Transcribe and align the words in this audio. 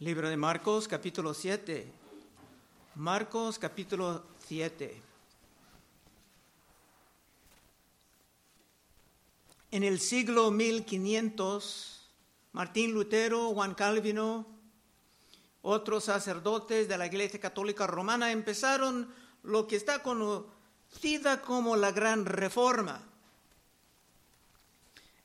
Libro 0.00 0.30
de 0.30 0.36
Marcos 0.38 0.88
capítulo 0.88 1.34
7. 1.34 1.92
Marcos 2.94 3.58
capítulo 3.58 4.24
7. 4.48 5.02
En 9.72 9.84
el 9.84 10.00
siglo 10.00 10.50
1500, 10.52 12.08
Martín 12.52 12.94
Lutero, 12.94 13.52
Juan 13.52 13.74
Calvino, 13.74 14.46
otros 15.60 16.04
sacerdotes 16.04 16.88
de 16.88 16.96
la 16.96 17.04
Iglesia 17.04 17.38
Católica 17.38 17.86
Romana 17.86 18.32
empezaron 18.32 19.12
lo 19.42 19.66
que 19.66 19.76
está 19.76 20.02
conocida 20.02 21.42
como 21.42 21.76
la 21.76 21.92
Gran 21.92 22.24
Reforma. 22.24 23.02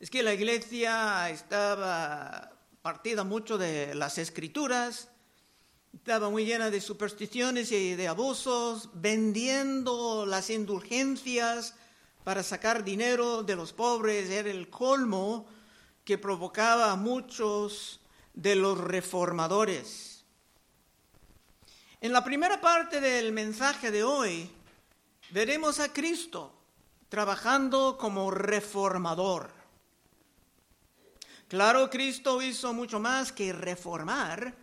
Es 0.01 0.09
que 0.09 0.21
la 0.21 0.33
Iglesia 0.33 1.29
estaba 1.29 2.54
partida 2.85 3.23
mucho 3.23 3.57
de 3.57 3.95
las 3.95 4.19
escrituras, 4.19 5.09
estaba 5.91 6.29
muy 6.29 6.45
llena 6.45 6.69
de 6.69 6.79
supersticiones 6.79 7.71
y 7.71 7.95
de 7.95 8.07
abusos, 8.07 8.91
vendiendo 8.93 10.27
las 10.27 10.51
indulgencias 10.51 11.73
para 12.23 12.43
sacar 12.43 12.83
dinero 12.83 13.41
de 13.41 13.55
los 13.55 13.73
pobres, 13.73 14.29
era 14.29 14.51
el 14.51 14.69
colmo 14.69 15.47
que 16.03 16.19
provocaba 16.19 16.91
a 16.91 16.95
muchos 16.95 18.01
de 18.35 18.55
los 18.55 18.77
reformadores. 18.77 20.23
En 22.01 22.13
la 22.13 22.23
primera 22.23 22.61
parte 22.61 23.01
del 23.01 23.31
mensaje 23.31 23.89
de 23.89 24.03
hoy 24.03 24.47
veremos 25.31 25.79
a 25.79 25.91
Cristo 25.91 26.53
trabajando 27.09 27.97
como 27.97 28.29
reformador. 28.29 29.54
Claro, 31.47 31.91
Cristo 31.91 32.41
hizo 32.41 32.73
mucho 32.73 32.99
más 32.99 33.31
que 33.31 33.53
reformar, 33.53 34.55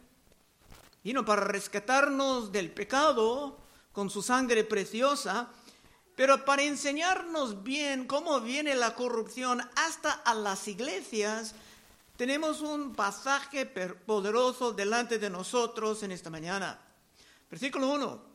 vino 1.05 1.25
para 1.25 1.43
rescatarnos 1.43 2.51
del 2.51 2.73
pecado 2.73 3.61
con 3.93 4.11
su 4.11 4.21
sangre 4.21 4.65
preciosa, 4.65 5.49
pero 6.17 6.45
para 6.45 6.63
enseñarnos 6.63 7.63
bien 7.63 8.09
cómo 8.09 8.41
viene 8.41 8.75
la 8.75 8.97
corrupción 8.97 9.63
hasta 9.77 10.11
a 10.11 10.35
las 10.35 10.67
iglesias, 10.67 11.55
tenemos 12.17 12.61
un 12.63 12.97
pasaje 12.97 13.65
poderoso 13.65 14.73
delante 14.73 15.21
de 15.21 15.31
nosotros 15.31 16.03
en 16.03 16.11
esta 16.11 16.31
mañana. 16.31 16.81
Versículo 17.49 17.91
1. 17.91 18.33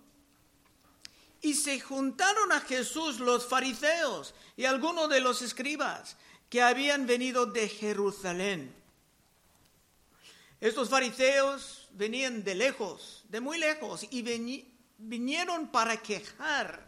Y 1.42 1.54
se 1.54 1.82
juntaron 1.82 2.54
a 2.54 2.62
Jesús 2.62 3.20
los 3.20 3.46
fariseos 3.46 4.34
y 4.56 4.64
algunos 4.64 5.10
de 5.10 5.20
los 5.20 5.42
escribas 5.42 6.16
que 6.50 6.62
habían 6.62 7.06
venido 7.06 7.46
de 7.46 7.68
Jerusalén. 7.68 8.74
Estos 10.60 10.90
fariseos 10.90 11.88
venían 11.92 12.44
de 12.44 12.56
lejos, 12.56 13.24
de 13.30 13.42
muy 13.42 13.58
lejos, 13.58 14.08
y 14.10 14.22
vinieron 14.98 15.68
para 15.68 15.98
quejar, 15.98 16.88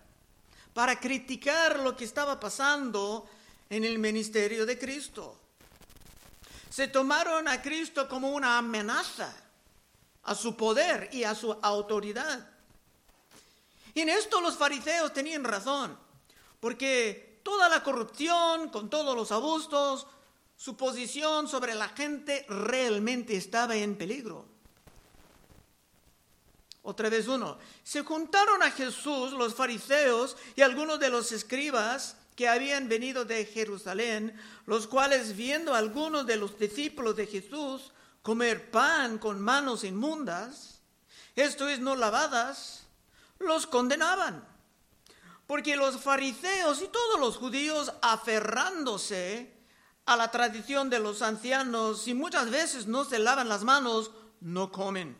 para 0.73 0.99
criticar 0.99 1.79
lo 1.79 1.95
que 1.95 2.05
estaba 2.05 2.39
pasando 2.39 3.29
en 3.69 3.83
el 3.83 3.99
ministerio 3.99 4.65
de 4.65 4.79
Cristo. 4.79 5.39
Se 6.69 6.87
tomaron 6.87 7.47
a 7.47 7.61
Cristo 7.61 8.07
como 8.07 8.29
una 8.31 8.57
amenaza 8.57 9.35
a 10.23 10.35
su 10.35 10.55
poder 10.55 11.09
y 11.11 11.23
a 11.23 11.35
su 11.35 11.51
autoridad. 11.61 12.49
Y 13.93 14.01
en 14.01 14.09
esto 14.09 14.41
los 14.41 14.57
fariseos 14.57 15.13
tenían 15.13 15.43
razón, 15.43 15.97
porque 16.59 17.28
toda 17.43 17.69
la 17.69 17.83
corrupción, 17.83 18.69
con 18.69 18.89
todos 18.89 19.15
los 19.15 19.31
abusos, 19.31 20.07
su 20.57 20.75
posición 20.75 21.47
sobre 21.47 21.73
la 21.73 21.87
gente 21.89 22.45
realmente 22.49 23.37
estaba 23.37 23.75
en 23.75 23.97
peligro. 23.97 24.45
Otra 26.81 27.09
vez 27.09 27.27
uno, 27.27 27.57
se 27.83 28.03
juntaron 28.03 28.63
a 28.63 28.71
Jesús 28.71 29.31
los 29.33 29.53
fariseos 29.55 30.35
y 30.55 30.61
algunos 30.61 30.99
de 30.99 31.09
los 31.09 31.31
escribas 31.31 32.17
que 32.35 32.47
habían 32.47 32.89
venido 32.89 33.25
de 33.25 33.45
Jerusalén, 33.45 34.33
los 34.65 34.87
cuales 34.87 35.35
viendo 35.35 35.73
a 35.73 35.77
algunos 35.77 36.25
de 36.25 36.37
los 36.37 36.57
discípulos 36.57 37.15
de 37.15 37.27
Jesús 37.27 37.91
comer 38.21 38.71
pan 38.71 39.17
con 39.17 39.39
manos 39.39 39.83
inmundas, 39.83 40.81
esto 41.35 41.69
es 41.69 41.79
no 41.79 41.95
lavadas, 41.95 42.83
los 43.39 43.67
condenaban 43.67 44.48
porque 45.49 45.75
los 45.75 45.99
fariseos 45.99 46.79
y 46.79 46.87
todos 46.89 47.19
los 47.19 47.37
judíos 47.37 47.91
aferrándose 48.03 49.51
a 50.05 50.15
la 50.15 50.29
tradición 50.29 50.91
de 50.91 50.99
los 50.99 51.23
ancianos 51.23 52.07
y 52.07 52.13
muchas 52.13 52.51
veces 52.51 52.85
no 52.85 53.03
se 53.03 53.17
lavan 53.17 53.49
las 53.49 53.63
manos, 53.63 54.11
no 54.41 54.71
comen. 54.71 55.17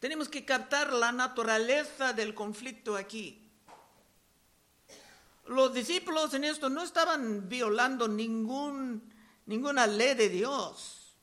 Tenemos 0.00 0.28
que 0.28 0.44
captar 0.44 0.92
la 0.92 1.12
naturaleza 1.12 2.12
del 2.12 2.34
conflicto 2.34 2.96
aquí. 2.96 3.48
Los 5.46 5.72
discípulos 5.72 6.34
en 6.34 6.42
esto 6.42 6.68
no 6.68 6.82
estaban 6.82 7.48
violando 7.48 8.08
ningún, 8.08 9.08
ninguna 9.46 9.86
ley 9.86 10.14
de 10.14 10.30
Dios, 10.30 11.14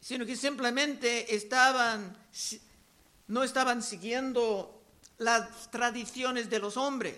sino 0.00 0.26
que 0.26 0.34
simplemente 0.34 1.32
estaban 1.32 2.18
no 3.32 3.42
estaban 3.42 3.82
siguiendo 3.82 4.82
las 5.16 5.70
tradiciones 5.70 6.50
de 6.50 6.58
los 6.58 6.76
hombres, 6.76 7.16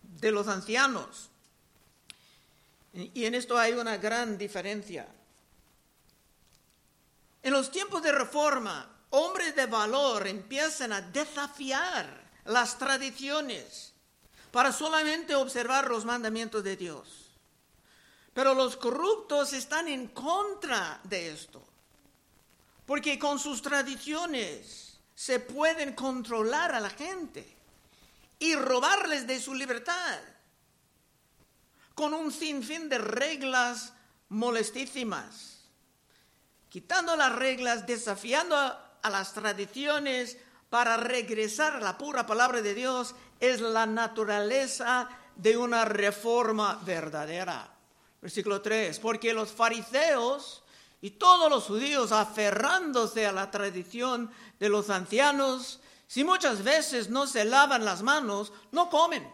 de 0.00 0.30
los 0.30 0.46
ancianos. 0.46 1.28
Y 2.92 3.24
en 3.24 3.34
esto 3.34 3.58
hay 3.58 3.72
una 3.72 3.96
gran 3.96 4.38
diferencia. 4.38 5.08
En 7.42 7.52
los 7.52 7.72
tiempos 7.72 8.00
de 8.00 8.12
reforma, 8.12 8.88
hombres 9.10 9.56
de 9.56 9.66
valor 9.66 10.28
empiezan 10.28 10.92
a 10.92 11.00
desafiar 11.00 12.30
las 12.44 12.78
tradiciones 12.78 13.92
para 14.52 14.70
solamente 14.70 15.34
observar 15.34 15.88
los 15.88 16.04
mandamientos 16.04 16.62
de 16.62 16.76
Dios. 16.76 17.08
Pero 18.32 18.54
los 18.54 18.76
corruptos 18.76 19.52
están 19.52 19.88
en 19.88 20.06
contra 20.06 21.00
de 21.02 21.32
esto 21.32 21.68
porque 22.88 23.18
con 23.18 23.38
sus 23.38 23.60
tradiciones 23.60 24.98
se 25.14 25.40
pueden 25.40 25.92
controlar 25.92 26.74
a 26.74 26.80
la 26.80 26.88
gente 26.88 27.46
y 28.38 28.54
robarles 28.54 29.26
de 29.26 29.38
su 29.38 29.54
libertad 29.54 30.18
con 31.92 32.14
un 32.14 32.32
sinfín 32.32 32.88
de 32.88 32.96
reglas 32.96 33.92
molestísimas, 34.30 35.58
quitando 36.70 37.14
las 37.14 37.36
reglas, 37.36 37.86
desafiando 37.86 38.56
a, 38.56 39.10
las 39.10 39.34
tradiciones 39.34 40.38
para 40.70 40.96
regresar 40.96 41.74
a 41.74 41.80
la 41.80 41.98
pura 41.98 42.24
palabra 42.24 42.62
de 42.62 42.72
Dios, 42.72 43.14
es 43.38 43.60
la 43.60 43.84
naturaleza 43.84 45.10
de 45.36 45.58
una 45.58 45.84
reforma 45.84 46.80
verdadera. 46.86 47.70
Versículo 48.22 48.62
3, 48.62 48.98
porque 48.98 49.34
los 49.34 49.52
fariseos 49.52 50.62
y 51.00 51.10
todos 51.12 51.48
los 51.48 51.64
judíos 51.64 52.10
aferrándose 52.12 53.26
a 53.26 53.32
la 53.32 53.50
tradición 53.50 54.30
de 54.58 54.68
los 54.68 54.90
ancianos, 54.90 55.80
si 56.06 56.24
muchas 56.24 56.64
veces 56.64 57.08
no 57.08 57.26
se 57.26 57.44
lavan 57.44 57.84
las 57.84 58.02
manos, 58.02 58.52
no 58.72 58.88
comen. 58.90 59.32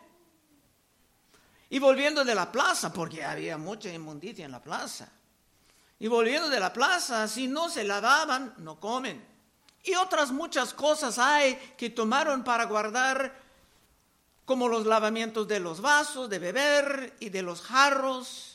Y 1.70 1.78
volviendo 1.78 2.24
de 2.24 2.34
la 2.34 2.52
plaza, 2.52 2.92
porque 2.92 3.24
había 3.24 3.56
mucha 3.56 3.92
inmundicia 3.92 4.44
en 4.44 4.52
la 4.52 4.62
plaza. 4.62 5.08
Y 5.98 6.08
volviendo 6.08 6.48
de 6.48 6.60
la 6.60 6.72
plaza, 6.72 7.26
si 7.28 7.48
no 7.48 7.70
se 7.70 7.84
lavaban, 7.84 8.54
no 8.58 8.78
comen. 8.78 9.24
Y 9.82 9.94
otras 9.94 10.30
muchas 10.32 10.74
cosas 10.74 11.18
hay 11.18 11.54
que 11.78 11.90
tomaron 11.90 12.44
para 12.44 12.64
guardar, 12.64 13.42
como 14.44 14.68
los 14.68 14.84
lavamientos 14.84 15.48
de 15.48 15.60
los 15.60 15.80
vasos 15.80 16.28
de 16.28 16.38
beber 16.38 17.16
y 17.20 17.30
de 17.30 17.40
los 17.40 17.62
jarros 17.62 18.53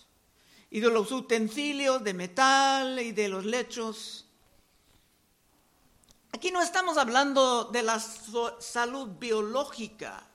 y 0.71 0.79
de 0.79 0.89
los 0.89 1.11
utensilios 1.11 2.03
de 2.03 2.13
metal 2.13 2.99
y 2.99 3.11
de 3.11 3.29
los 3.29 3.45
lechos. 3.45 4.25
Aquí 6.31 6.51
no 6.51 6.61
estamos 6.61 6.97
hablando 6.97 7.65
de 7.65 7.83
la 7.83 7.99
salud 7.99 9.09
biológica, 9.19 10.27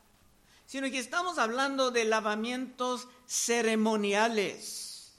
sino 0.67 0.91
que 0.91 0.99
estamos 0.99 1.39
hablando 1.39 1.91
de 1.91 2.05
lavamientos 2.05 3.07
ceremoniales. 3.27 5.13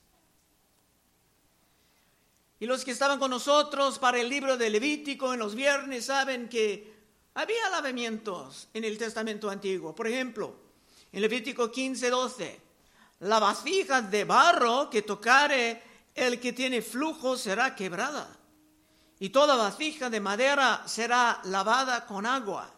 Y 2.59 2.65
los 2.65 2.83
que 2.83 2.91
estaban 2.91 3.19
con 3.19 3.31
nosotros 3.31 3.99
para 3.99 4.19
el 4.19 4.29
libro 4.29 4.57
de 4.57 4.69
Levítico 4.69 5.33
en 5.33 5.39
los 5.39 5.55
viernes 5.55 6.05
saben 6.05 6.49
que 6.49 6.93
había 7.33 7.69
lavamientos 7.69 8.69
en 8.73 8.83
el 8.83 8.97
Testamento 8.97 9.49
Antiguo. 9.49 9.93
Por 9.93 10.07
ejemplo, 10.07 10.55
en 11.11 11.21
Levítico 11.21 11.71
15, 11.71 12.09
12, 12.09 12.61
la 13.25 13.39
vasija 13.39 14.01
de 14.01 14.23
barro 14.23 14.87
que 14.89 15.01
tocare 15.01 15.81
el 16.13 16.39
que 16.39 16.53
tiene 16.53 16.83
flujo 16.83 17.37
será 17.37 17.75
quebrada, 17.75 18.27
y 19.19 19.29
toda 19.29 19.55
vasija 19.55 20.11
de 20.11 20.19
madera 20.19 20.83
será 20.85 21.41
lavada 21.45 22.05
con 22.05 22.27
agua. 22.27 22.71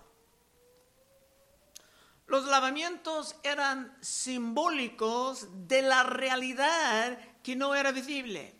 Los 2.28 2.46
lavamientos 2.46 3.36
eran 3.44 3.98
simbólicos 4.00 5.48
de 5.68 5.82
la 5.82 6.04
realidad 6.04 7.20
que 7.44 7.56
no 7.58 7.76
era 7.76 7.92
visible. 7.92 8.56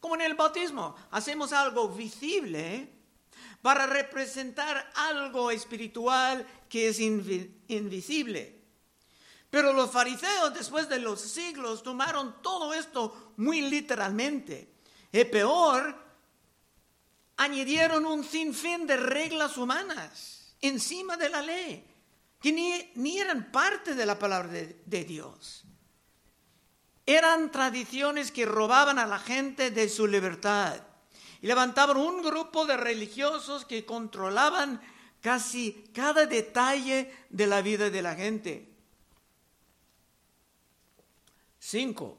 Como 0.00 0.16
en 0.16 0.22
el 0.22 0.34
bautismo, 0.34 0.96
hacemos 1.12 1.52
algo 1.52 1.88
visible 1.90 2.92
para 3.62 3.86
representar 3.86 4.90
algo 4.96 5.52
espiritual 5.52 6.44
que 6.68 6.88
es 6.88 6.98
invisible. 6.98 8.59
Pero 9.50 9.72
los 9.72 9.90
fariseos 9.90 10.54
después 10.54 10.88
de 10.88 11.00
los 11.00 11.20
siglos 11.20 11.82
tomaron 11.82 12.40
todo 12.40 12.72
esto 12.72 13.32
muy 13.36 13.62
literalmente. 13.62 14.72
Y 15.12 15.24
peor, 15.24 15.96
añadieron 17.36 18.06
un 18.06 18.22
sinfín 18.22 18.86
de 18.86 18.96
reglas 18.96 19.56
humanas 19.56 20.54
encima 20.60 21.16
de 21.16 21.28
la 21.30 21.42
ley, 21.42 21.84
que 22.40 22.52
ni, 22.94 23.18
eran 23.18 23.50
parte 23.50 23.94
de 23.94 24.06
la 24.06 24.18
palabra 24.18 24.50
de 24.50 25.04
Dios. 25.04 25.64
Eran 27.06 27.50
tradiciones 27.50 28.30
que 28.30 28.46
robaban 28.46 29.00
a 29.00 29.06
la 29.06 29.18
gente 29.18 29.72
de 29.72 29.88
su 29.88 30.06
libertad 30.06 30.80
y 31.42 31.46
levantaban 31.48 31.96
un 31.96 32.22
grupo 32.22 32.66
de 32.66 32.76
religiosos 32.76 33.64
que 33.64 33.84
controlaban 33.84 34.80
casi 35.20 35.84
cada 35.92 36.26
detalle 36.26 37.12
de 37.30 37.46
la 37.46 37.62
vida 37.62 37.90
de 37.90 38.02
la 38.02 38.14
gente. 38.14 38.69
Cinco. 41.60 42.18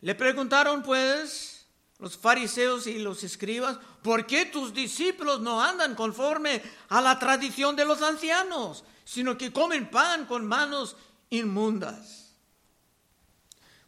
Le 0.00 0.14
preguntaron 0.14 0.82
pues 0.82 1.66
los 1.98 2.18
fariseos 2.18 2.86
y 2.86 2.98
los 2.98 3.24
escribas, 3.24 3.78
¿por 4.02 4.26
qué 4.26 4.44
tus 4.44 4.74
discípulos 4.74 5.40
no 5.40 5.62
andan 5.62 5.94
conforme 5.94 6.60
a 6.88 7.00
la 7.00 7.18
tradición 7.18 7.74
de 7.74 7.86
los 7.86 8.02
ancianos, 8.02 8.84
sino 9.04 9.38
que 9.38 9.52
comen 9.52 9.88
pan 9.90 10.26
con 10.26 10.44
manos 10.44 10.96
inmundas? 11.30 12.34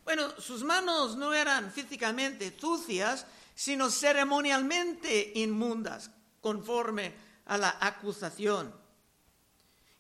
Bueno, 0.05 0.31
sus 0.41 0.62
manos 0.62 1.17
no 1.17 1.34
eran 1.34 1.70
físicamente 1.70 2.56
sucias, 2.58 3.26
sino 3.55 3.91
ceremonialmente 3.91 5.32
inmundas, 5.34 6.11
conforme 6.41 7.14
a 7.44 7.58
la 7.58 7.76
acusación. 7.81 8.73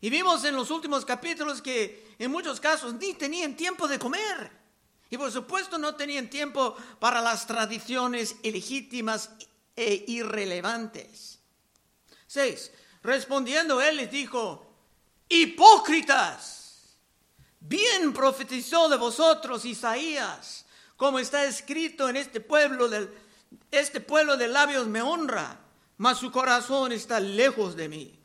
Y 0.00 0.10
vimos 0.10 0.44
en 0.44 0.54
los 0.54 0.70
últimos 0.70 1.04
capítulos 1.04 1.60
que 1.60 2.14
en 2.18 2.30
muchos 2.30 2.60
casos 2.60 2.94
ni 2.94 3.14
tenían 3.14 3.56
tiempo 3.56 3.88
de 3.88 3.98
comer. 3.98 4.50
Y 5.10 5.16
por 5.16 5.32
supuesto 5.32 5.78
no 5.78 5.94
tenían 5.94 6.28
tiempo 6.28 6.76
para 7.00 7.20
las 7.20 7.46
tradiciones 7.46 8.36
ilegítimas 8.42 9.30
e 9.74 10.04
irrelevantes. 10.06 11.38
Seis, 12.26 12.70
respondiendo 13.02 13.80
él 13.80 13.96
les 13.96 14.10
dijo, 14.10 14.66
hipócritas. 15.28 16.96
Bien 17.60 18.12
profetizó 18.12 18.88
de 18.88 18.96
vosotros 18.96 19.64
Isaías, 19.64 20.64
como 20.96 21.18
está 21.18 21.44
escrito 21.44 22.08
en 22.08 22.16
este 22.16 22.40
pueblo 22.40 22.88
del, 22.88 23.12
este 23.70 24.00
pueblo 24.00 24.36
de 24.36 24.48
labios 24.48 24.86
me 24.86 25.02
honra, 25.02 25.60
mas 25.96 26.18
su 26.18 26.30
corazón 26.30 26.92
está 26.92 27.18
lejos 27.18 27.74
de 27.76 27.88
mí. 27.88 28.17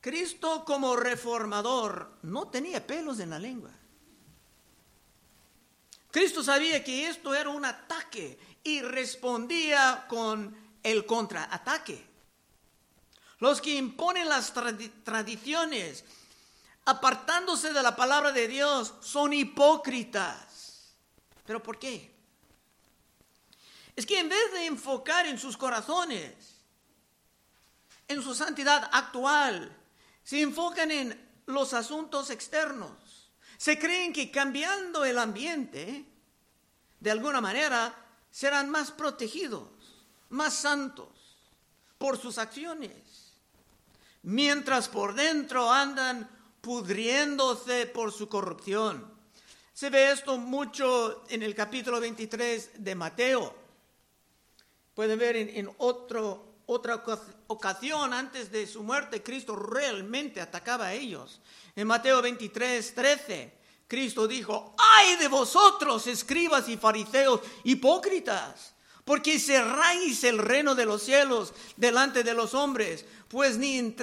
Cristo 0.00 0.64
como 0.64 0.96
reformador 0.96 2.18
no 2.22 2.48
tenía 2.48 2.86
pelos 2.86 3.18
en 3.20 3.30
la 3.30 3.38
lengua. 3.38 3.70
Cristo 6.10 6.42
sabía 6.42 6.82
que 6.82 7.08
esto 7.08 7.34
era 7.34 7.50
un 7.50 7.64
ataque 7.64 8.38
y 8.62 8.80
respondía 8.80 10.06
con 10.08 10.56
el 10.82 11.04
contraataque. 11.04 12.06
Los 13.38 13.60
que 13.60 13.74
imponen 13.74 14.28
las 14.28 14.52
tradiciones 15.04 16.04
apartándose 16.86 17.72
de 17.72 17.82
la 17.82 17.94
palabra 17.94 18.32
de 18.32 18.48
Dios, 18.48 18.94
son 19.00 19.32
hipócritas. 19.32 20.94
¿Pero 21.44 21.62
por 21.62 21.78
qué? 21.78 22.14
Es 23.94 24.06
que 24.06 24.20
en 24.20 24.28
vez 24.28 24.52
de 24.52 24.66
enfocar 24.66 25.26
en 25.26 25.38
sus 25.38 25.56
corazones, 25.56 26.32
en 28.06 28.22
su 28.22 28.34
santidad 28.34 28.88
actual, 28.92 29.76
se 30.26 30.42
enfocan 30.42 30.90
en 30.90 31.42
los 31.46 31.72
asuntos 31.72 32.30
externos. 32.30 33.30
Se 33.56 33.78
creen 33.78 34.12
que 34.12 34.32
cambiando 34.32 35.04
el 35.04 35.18
ambiente, 35.18 36.04
de 36.98 37.10
alguna 37.12 37.40
manera, 37.40 37.94
serán 38.28 38.68
más 38.68 38.90
protegidos, 38.90 39.68
más 40.30 40.52
santos 40.52 41.06
por 41.96 42.18
sus 42.18 42.38
acciones. 42.38 43.36
Mientras 44.22 44.88
por 44.88 45.14
dentro 45.14 45.70
andan 45.70 46.28
pudriéndose 46.60 47.86
por 47.86 48.12
su 48.12 48.28
corrupción. 48.28 49.08
Se 49.72 49.90
ve 49.90 50.10
esto 50.10 50.38
mucho 50.38 51.22
en 51.28 51.44
el 51.44 51.54
capítulo 51.54 52.00
23 52.00 52.82
de 52.82 52.94
Mateo. 52.96 53.54
Pueden 54.92 55.20
ver 55.20 55.36
en, 55.36 55.70
otro, 55.78 56.55
otra 56.66 57.02
ocasión, 57.46 58.12
antes 58.12 58.50
de 58.50 58.66
su 58.66 58.82
muerte, 58.82 59.22
Cristo 59.22 59.54
realmente 59.56 60.40
atacaba 60.40 60.86
a 60.86 60.94
ellos. 60.94 61.40
En 61.76 61.86
Mateo 61.86 62.20
23, 62.20 62.94
13, 62.94 63.52
Cristo 63.86 64.26
dijo, 64.26 64.74
ay 64.76 65.16
de 65.16 65.28
vosotros, 65.28 66.06
escribas 66.08 66.68
y 66.68 66.76
fariseos, 66.76 67.40
hipócritas, 67.64 68.74
porque 69.04 69.38
cerráis 69.38 70.24
el 70.24 70.38
reino 70.38 70.74
de 70.74 70.86
los 70.86 71.02
cielos 71.02 71.54
delante 71.76 72.24
de 72.24 72.34
los 72.34 72.52
hombres, 72.54 73.04
pues 73.28 73.56
ni 73.56 73.94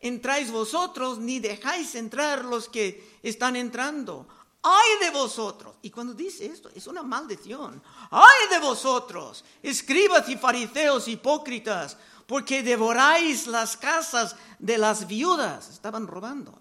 entráis 0.00 0.52
vosotros, 0.52 1.18
ni 1.18 1.40
dejáis 1.40 1.96
entrar 1.96 2.44
los 2.44 2.68
que 2.68 3.18
están 3.24 3.56
entrando. 3.56 4.28
¡Ay 4.64 4.90
de 5.00 5.10
vosotros! 5.10 5.74
Y 5.82 5.90
cuando 5.90 6.14
dice 6.14 6.46
esto, 6.46 6.70
es 6.72 6.86
una 6.86 7.02
maldición. 7.02 7.82
¡Ay 8.12 8.48
de 8.48 8.60
vosotros! 8.60 9.44
Escribas 9.60 10.28
y 10.28 10.36
fariseos 10.36 11.08
hipócritas, 11.08 11.96
porque 12.26 12.62
devoráis 12.62 13.46
las 13.46 13.76
casas 13.76 14.36
de 14.58 14.78
las 14.78 15.06
viudas. 15.06 15.68
Estaban 15.68 16.06
robando. 16.06 16.60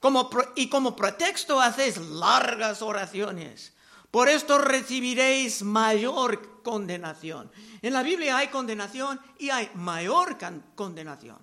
Como, 0.00 0.28
y 0.56 0.68
como 0.68 0.96
pretexto 0.96 1.60
hacéis 1.60 1.96
largas 1.98 2.82
oraciones. 2.82 3.72
Por 4.10 4.28
esto 4.28 4.58
recibiréis 4.58 5.62
mayor 5.62 6.62
condenación. 6.62 7.50
En 7.80 7.92
la 7.92 8.02
Biblia 8.02 8.36
hay 8.36 8.48
condenación 8.48 9.20
y 9.38 9.50
hay 9.50 9.70
mayor 9.74 10.36
condenación. 10.74 11.38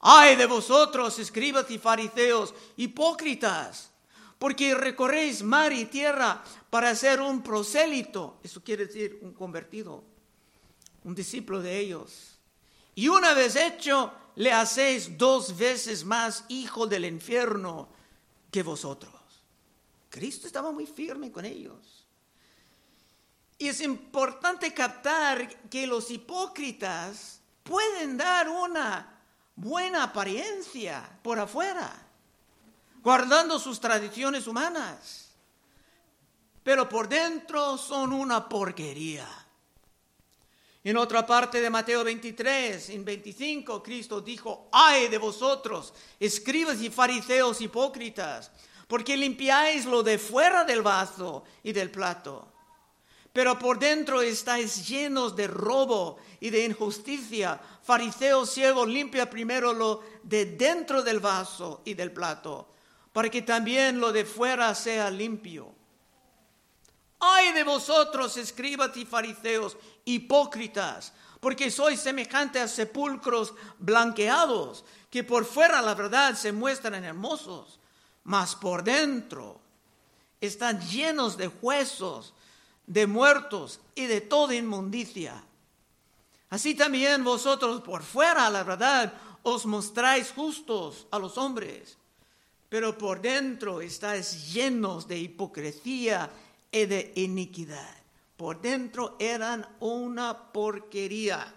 Ay 0.00 0.34
de 0.36 0.46
vosotros, 0.46 1.18
escribas 1.18 1.70
y 1.70 1.78
fariseos, 1.78 2.54
hipócritas, 2.76 3.90
porque 4.38 4.74
recorréis 4.74 5.42
mar 5.42 5.72
y 5.72 5.84
tierra 5.84 6.42
para 6.70 6.94
ser 6.94 7.20
un 7.20 7.42
prosélito, 7.42 8.38
eso 8.42 8.64
quiere 8.64 8.86
decir 8.86 9.18
un 9.20 9.34
convertido, 9.34 10.02
un 11.04 11.14
discípulo 11.14 11.60
de 11.60 11.78
ellos. 11.78 12.39
Y 12.94 13.08
una 13.08 13.34
vez 13.34 13.56
hecho, 13.56 14.12
le 14.36 14.52
hacéis 14.52 15.16
dos 15.16 15.56
veces 15.56 16.04
más 16.04 16.44
hijo 16.48 16.86
del 16.86 17.04
infierno 17.04 17.88
que 18.50 18.62
vosotros. 18.62 19.12
Cristo 20.08 20.46
estaba 20.46 20.72
muy 20.72 20.86
firme 20.86 21.30
con 21.30 21.44
ellos. 21.44 22.06
Y 23.58 23.68
es 23.68 23.80
importante 23.80 24.72
captar 24.72 25.68
que 25.68 25.86
los 25.86 26.10
hipócritas 26.10 27.40
pueden 27.62 28.16
dar 28.16 28.48
una 28.48 29.20
buena 29.54 30.04
apariencia 30.04 31.18
por 31.22 31.38
afuera, 31.38 31.92
guardando 33.02 33.58
sus 33.58 33.78
tradiciones 33.78 34.46
humanas, 34.46 35.28
pero 36.62 36.88
por 36.88 37.08
dentro 37.08 37.76
son 37.76 38.12
una 38.12 38.48
porquería. 38.48 39.28
En 40.82 40.96
otra 40.96 41.26
parte 41.26 41.60
de 41.60 41.68
Mateo 41.68 42.02
23, 42.02 42.90
en 42.90 43.04
25, 43.04 43.82
Cristo 43.82 44.20
dijo, 44.20 44.68
ay 44.72 45.08
de 45.08 45.18
vosotros, 45.18 45.92
escribas 46.18 46.80
y 46.80 46.90
fariseos 46.90 47.60
hipócritas, 47.60 48.50
porque 48.88 49.16
limpiáis 49.16 49.84
lo 49.84 50.02
de 50.02 50.18
fuera 50.18 50.64
del 50.64 50.82
vaso 50.82 51.44
y 51.62 51.72
del 51.72 51.90
plato 51.90 52.50
pero 53.32 53.58
por 53.58 53.78
dentro 53.78 54.22
estáis 54.22 54.88
llenos 54.88 55.36
de 55.36 55.46
robo 55.46 56.18
y 56.40 56.50
de 56.50 56.64
injusticia. 56.64 57.60
Fariseo 57.82 58.44
ciego, 58.44 58.84
limpia 58.84 59.30
primero 59.30 59.72
lo 59.72 60.02
de 60.22 60.46
dentro 60.46 61.02
del 61.02 61.20
vaso 61.20 61.82
y 61.84 61.94
del 61.94 62.10
plato, 62.10 62.68
para 63.12 63.28
que 63.28 63.42
también 63.42 64.00
lo 64.00 64.12
de 64.12 64.24
fuera 64.24 64.74
sea 64.74 65.10
limpio. 65.10 65.79
Ay 67.20 67.52
de 67.52 67.64
vosotros, 67.64 68.36
escribas 68.38 68.96
y 68.96 69.04
fariseos, 69.04 69.76
hipócritas, 70.04 71.12
porque 71.38 71.70
sois 71.70 72.00
semejantes 72.00 72.62
a 72.62 72.68
sepulcros 72.68 73.52
blanqueados, 73.78 74.84
que 75.10 75.22
por 75.22 75.44
fuera 75.44 75.82
la 75.82 75.94
verdad 75.94 76.34
se 76.34 76.52
muestran 76.52 77.04
hermosos, 77.04 77.78
mas 78.24 78.56
por 78.56 78.82
dentro 78.82 79.60
están 80.40 80.80
llenos 80.80 81.36
de 81.36 81.48
huesos 81.48 82.32
de 82.86 83.06
muertos 83.06 83.80
y 83.94 84.06
de 84.06 84.20
toda 84.20 84.54
inmundicia. 84.54 85.44
Así 86.48 86.74
también 86.74 87.22
vosotros 87.22 87.82
por 87.82 88.02
fuera, 88.02 88.50
la 88.50 88.64
verdad, 88.64 89.12
os 89.42 89.64
mostráis 89.64 90.32
justos 90.32 91.06
a 91.10 91.18
los 91.18 91.38
hombres, 91.38 91.96
pero 92.68 92.98
por 92.98 93.20
dentro 93.20 93.80
estáis 93.80 94.52
llenos 94.52 95.06
de 95.06 95.18
hipocresía 95.18 96.30
y 96.70 96.86
de 96.86 97.12
iniquidad. 97.16 97.96
Por 98.36 98.60
dentro 98.60 99.16
eran 99.18 99.66
una 99.80 100.52
porquería. 100.52 101.54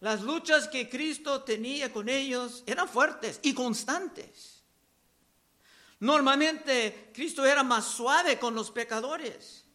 Las 0.00 0.22
luchas 0.22 0.68
que 0.68 0.88
Cristo 0.88 1.42
tenía 1.42 1.92
con 1.92 2.08
ellos 2.08 2.62
eran 2.66 2.88
fuertes 2.88 3.40
y 3.42 3.54
constantes. 3.54 4.62
Normalmente 6.00 7.10
Cristo 7.14 7.44
era 7.44 7.62
más 7.62 7.86
suave 7.86 8.38
con 8.38 8.54
los 8.54 8.70
pecadores 8.70 9.66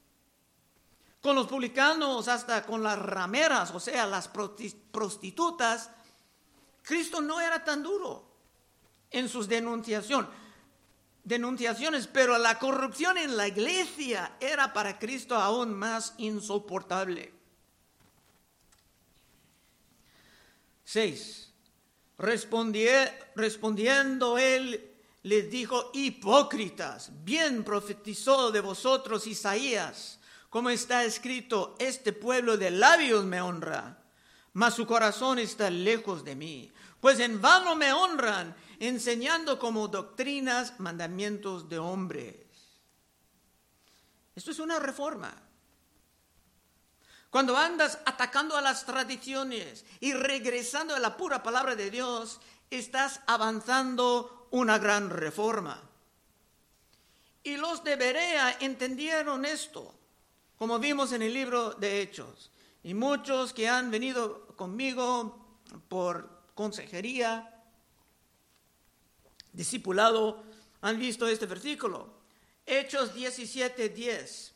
con 1.21 1.35
los 1.35 1.47
publicanos, 1.47 2.27
hasta 2.27 2.65
con 2.65 2.81
las 2.81 2.97
rameras, 2.97 3.71
o 3.71 3.79
sea, 3.79 4.07
las 4.07 4.27
prostitutas, 4.27 5.91
Cristo 6.81 7.21
no 7.21 7.39
era 7.39 7.63
tan 7.63 7.83
duro 7.83 8.25
en 9.11 9.29
sus 9.29 9.47
denunciación, 9.47 10.27
denunciaciones, 11.23 12.07
pero 12.07 12.37
la 12.37 12.59
corrupción 12.59 13.17
en 13.17 13.37
la 13.37 13.47
iglesia 13.47 14.35
era 14.39 14.73
para 14.73 14.99
Cristo 14.99 15.35
aún 15.35 15.73
más 15.73 16.13
insoportable. 16.17 17.33
Seis. 20.83 21.53
respondiendo 22.17 24.37
él 24.37 24.87
les 25.23 25.49
dijo, 25.49 25.91
hipócritas, 25.93 27.11
bien 27.23 27.63
profetizó 27.63 28.51
de 28.51 28.61
vosotros 28.61 29.27
Isaías 29.27 30.19
como 30.51 30.69
está 30.69 31.05
escrito, 31.05 31.75
este 31.79 32.11
pueblo 32.11 32.57
de 32.57 32.71
labios 32.71 33.23
me 33.23 33.39
honra, 33.39 34.03
mas 34.51 34.73
su 34.73 34.85
corazón 34.85 35.39
está 35.39 35.69
lejos 35.69 36.25
de 36.25 36.35
mí. 36.35 36.69
Pues 36.99 37.21
en 37.21 37.41
vano 37.41 37.73
me 37.77 37.93
honran, 37.93 38.53
enseñando 38.81 39.59
como 39.59 39.87
doctrinas 39.87 40.79
mandamientos 40.79 41.69
de 41.69 41.77
hombres. 41.77 42.35
Esto 44.35 44.49
es 44.49 44.57
una 44.57 44.79
reforma. 44.79 45.31
Cuando 47.29 47.55
andas 47.55 47.99
atacando 48.05 48.57
a 48.57 48.61
las 48.61 48.83
tradiciones 48.83 49.85
y 49.99 50.13
regresando 50.13 50.95
a 50.95 50.99
la 50.99 51.15
pura 51.15 51.43
palabra 51.43 51.75
de 51.75 51.91
Dios, 51.91 52.41
estás 52.71 53.21
avanzando 53.27 54.47
una 54.49 54.79
gran 54.79 55.11
reforma. 55.11 55.79
Y 57.43 57.57
los 57.57 57.83
de 57.83 57.95
Berea 57.95 58.57
entendieron 58.59 59.45
esto 59.45 59.95
como 60.57 60.79
vimos 60.79 61.11
en 61.11 61.21
el 61.21 61.33
libro 61.33 61.71
de 61.75 62.01
Hechos. 62.01 62.51
Y 62.83 62.95
muchos 62.95 63.53
que 63.53 63.69
han 63.69 63.91
venido 63.91 64.47
conmigo 64.55 65.59
por 65.87 66.51
consejería, 66.55 67.60
discipulado, 69.53 70.43
han 70.81 70.99
visto 70.99 71.27
este 71.27 71.45
versículo. 71.45 72.21
Hechos 72.65 73.13
17, 73.13 73.89
10. 73.89 74.53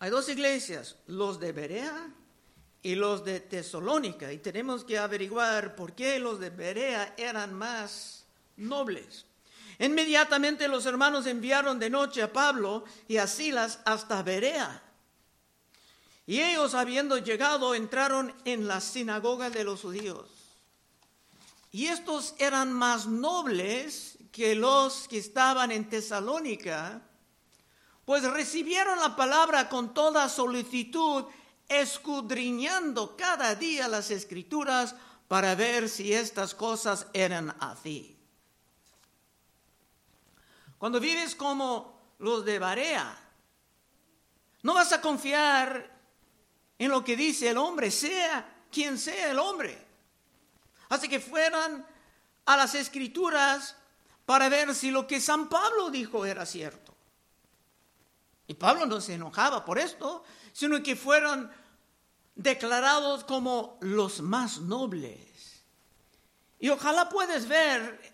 Hay 0.00 0.10
dos 0.10 0.28
iglesias, 0.28 0.96
los 1.06 1.38
de 1.38 1.52
Berea 1.52 2.10
y 2.82 2.96
los 2.96 3.24
de 3.24 3.40
Tesalónica, 3.40 4.32
y 4.32 4.38
tenemos 4.38 4.84
que 4.84 4.98
averiguar 4.98 5.76
por 5.76 5.94
qué 5.94 6.18
los 6.18 6.40
de 6.40 6.50
Berea 6.50 7.14
eran 7.16 7.54
más 7.54 8.26
nobles. 8.56 9.24
Inmediatamente 9.78 10.68
los 10.68 10.86
hermanos 10.86 11.26
enviaron 11.26 11.78
de 11.78 11.90
noche 11.90 12.22
a 12.22 12.32
Pablo 12.32 12.84
y 13.08 13.16
a 13.16 13.26
Silas 13.26 13.80
hasta 13.84 14.22
Berea. 14.22 14.82
Y 16.26 16.40
ellos, 16.40 16.74
habiendo 16.74 17.18
llegado, 17.18 17.74
entraron 17.74 18.34
en 18.44 18.68
la 18.68 18.80
sinagoga 18.80 19.50
de 19.50 19.64
los 19.64 19.80
judíos. 19.80 20.41
Y 21.72 21.86
estos 21.86 22.34
eran 22.38 22.70
más 22.70 23.06
nobles 23.06 24.18
que 24.30 24.54
los 24.54 25.08
que 25.08 25.16
estaban 25.16 25.72
en 25.72 25.88
Tesalónica, 25.88 27.00
pues 28.04 28.22
recibieron 28.24 29.00
la 29.00 29.16
palabra 29.16 29.70
con 29.70 29.94
toda 29.94 30.28
solicitud, 30.28 31.24
escudriñando 31.66 33.16
cada 33.16 33.54
día 33.54 33.88
las 33.88 34.10
escrituras 34.10 34.94
para 35.28 35.54
ver 35.54 35.88
si 35.88 36.12
estas 36.12 36.54
cosas 36.54 37.06
eran 37.14 37.56
así. 37.58 38.18
Cuando 40.76 41.00
vives 41.00 41.34
como 41.34 42.16
los 42.18 42.44
de 42.44 42.58
Barea, 42.58 43.18
no 44.62 44.74
vas 44.74 44.92
a 44.92 45.00
confiar 45.00 45.90
en 46.76 46.90
lo 46.90 47.02
que 47.02 47.16
dice 47.16 47.48
el 47.48 47.56
hombre, 47.56 47.90
sea 47.90 48.66
quien 48.70 48.98
sea 48.98 49.30
el 49.30 49.38
hombre. 49.38 49.91
Así 50.92 51.08
que 51.08 51.20
fueran 51.20 51.86
a 52.44 52.54
las 52.54 52.74
escrituras 52.74 53.76
para 54.26 54.50
ver 54.50 54.74
si 54.74 54.90
lo 54.90 55.06
que 55.06 55.22
San 55.22 55.48
Pablo 55.48 55.88
dijo 55.88 56.26
era 56.26 56.44
cierto. 56.44 56.94
Y 58.46 58.52
Pablo 58.52 58.84
no 58.84 59.00
se 59.00 59.14
enojaba 59.14 59.64
por 59.64 59.78
esto, 59.78 60.22
sino 60.52 60.82
que 60.82 60.94
fueron 60.94 61.50
declarados 62.34 63.24
como 63.24 63.78
los 63.80 64.20
más 64.20 64.60
nobles. 64.60 65.62
Y 66.58 66.68
ojalá 66.68 67.08
puedes 67.08 67.48
ver 67.48 68.12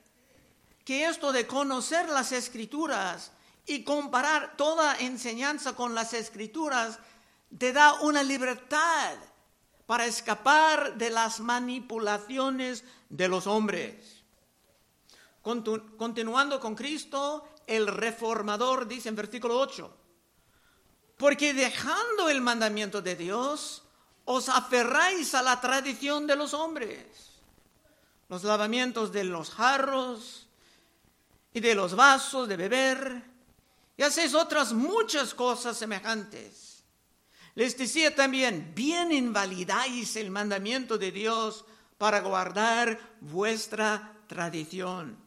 que 0.85 1.06
esto 1.06 1.32
de 1.32 1.49
conocer 1.49 2.08
las 2.08 2.30
escrituras 2.30 3.32
y 3.66 3.82
comparar 3.82 4.56
toda 4.56 4.97
enseñanza 4.99 5.75
con 5.75 5.97
las 5.97 6.12
escrituras 6.12 7.00
te 7.58 7.73
da 7.73 7.94
una 8.02 8.23
libertad 8.23 9.16
para 9.88 10.04
escapar 10.04 10.99
de 10.99 11.09
las 11.09 11.40
manipulaciones 11.40 12.85
de 13.09 13.26
los 13.26 13.47
hombres. 13.47 14.23
Continuando 15.40 16.61
con 16.61 16.75
Cristo, 16.75 17.49
el 17.66 17.87
reformador 17.87 18.87
dice 18.87 19.09
en 19.09 19.16
versículo 19.16 19.59
8, 19.59 19.97
porque 21.16 21.54
dejando 21.54 22.28
el 22.28 22.42
mandamiento 22.42 23.00
de 23.00 23.16
Dios, 23.16 23.83
os 24.26 24.50
aferráis 24.50 25.35
a 25.35 25.40
la 25.40 25.59
tradición 25.59 26.26
de 26.26 26.37
los 26.37 26.52
hombres, 26.52 27.07
los 28.28 28.45
lavamientos 28.45 29.11
de 29.11 29.25
los 29.25 29.49
jarros, 29.49 30.49
y 31.54 31.61
de 31.61 31.75
los 31.75 31.97
vasos 31.97 32.47
de 32.47 32.59
beber, 32.59 33.23
y 33.97 34.02
hacéis 34.02 34.35
otras 34.35 34.75
muchas 34.75 35.33
cosas 35.33 35.78
semejantes. 35.78 36.67
Les 37.58 37.76
decía 37.76 38.14
también, 38.14 38.70
bien 38.72 39.10
invalidáis 39.10 40.14
el 40.14 40.30
mandamiento 40.30 40.96
de 40.96 41.10
Dios 41.10 41.64
para 41.98 42.20
guardar 42.20 43.16
vuestra 43.20 44.16
tradición. 44.28 45.18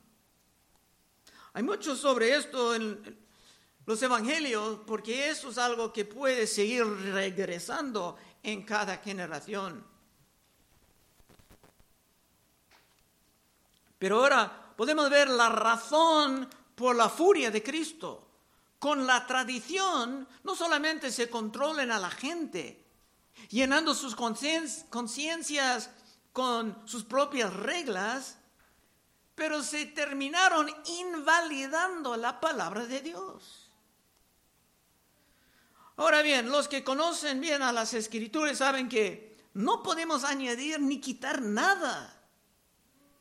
Hay 1.51 1.61
mucho 1.61 1.93
sobre 1.93 2.33
esto 2.33 2.73
en 2.73 3.17
los 3.85 4.01
evangelios, 4.01 4.79
porque 4.87 5.27
eso 5.29 5.49
es 5.49 5.57
algo 5.57 5.91
que 5.91 6.05
puede 6.05 6.47
seguir 6.47 6.85
regresando 6.85 8.15
en 8.41 8.63
cada 8.63 8.99
generación. 8.99 9.85
Pero 13.99 14.21
ahora 14.21 14.73
podemos 14.77 15.09
ver 15.09 15.27
la 15.29 15.49
razón 15.49 16.47
por 16.75 16.95
la 16.95 17.09
furia 17.09 17.51
de 17.51 17.61
Cristo. 17.61 18.30
Con 18.81 19.05
la 19.05 19.27
tradición 19.27 20.27
no 20.43 20.55
solamente 20.55 21.11
se 21.11 21.29
controlan 21.29 21.91
a 21.91 21.99
la 21.99 22.09
gente, 22.09 22.83
llenando 23.49 23.93
sus 23.93 24.15
conciencias 24.15 25.91
con 26.33 26.81
sus 26.85 27.03
propias 27.03 27.53
reglas, 27.53 28.39
pero 29.35 29.61
se 29.61 29.85
terminaron 29.85 30.67
invalidando 30.99 32.17
la 32.17 32.39
palabra 32.39 32.87
de 32.87 33.01
Dios. 33.01 33.69
Ahora 35.97 36.23
bien, 36.23 36.49
los 36.49 36.67
que 36.67 36.83
conocen 36.83 37.39
bien 37.39 37.61
a 37.61 37.71
las 37.71 37.93
escrituras 37.93 38.57
saben 38.57 38.89
que 38.89 39.37
no 39.53 39.83
podemos 39.83 40.23
añadir 40.23 40.79
ni 40.79 40.99
quitar 40.99 41.43
nada 41.43 42.19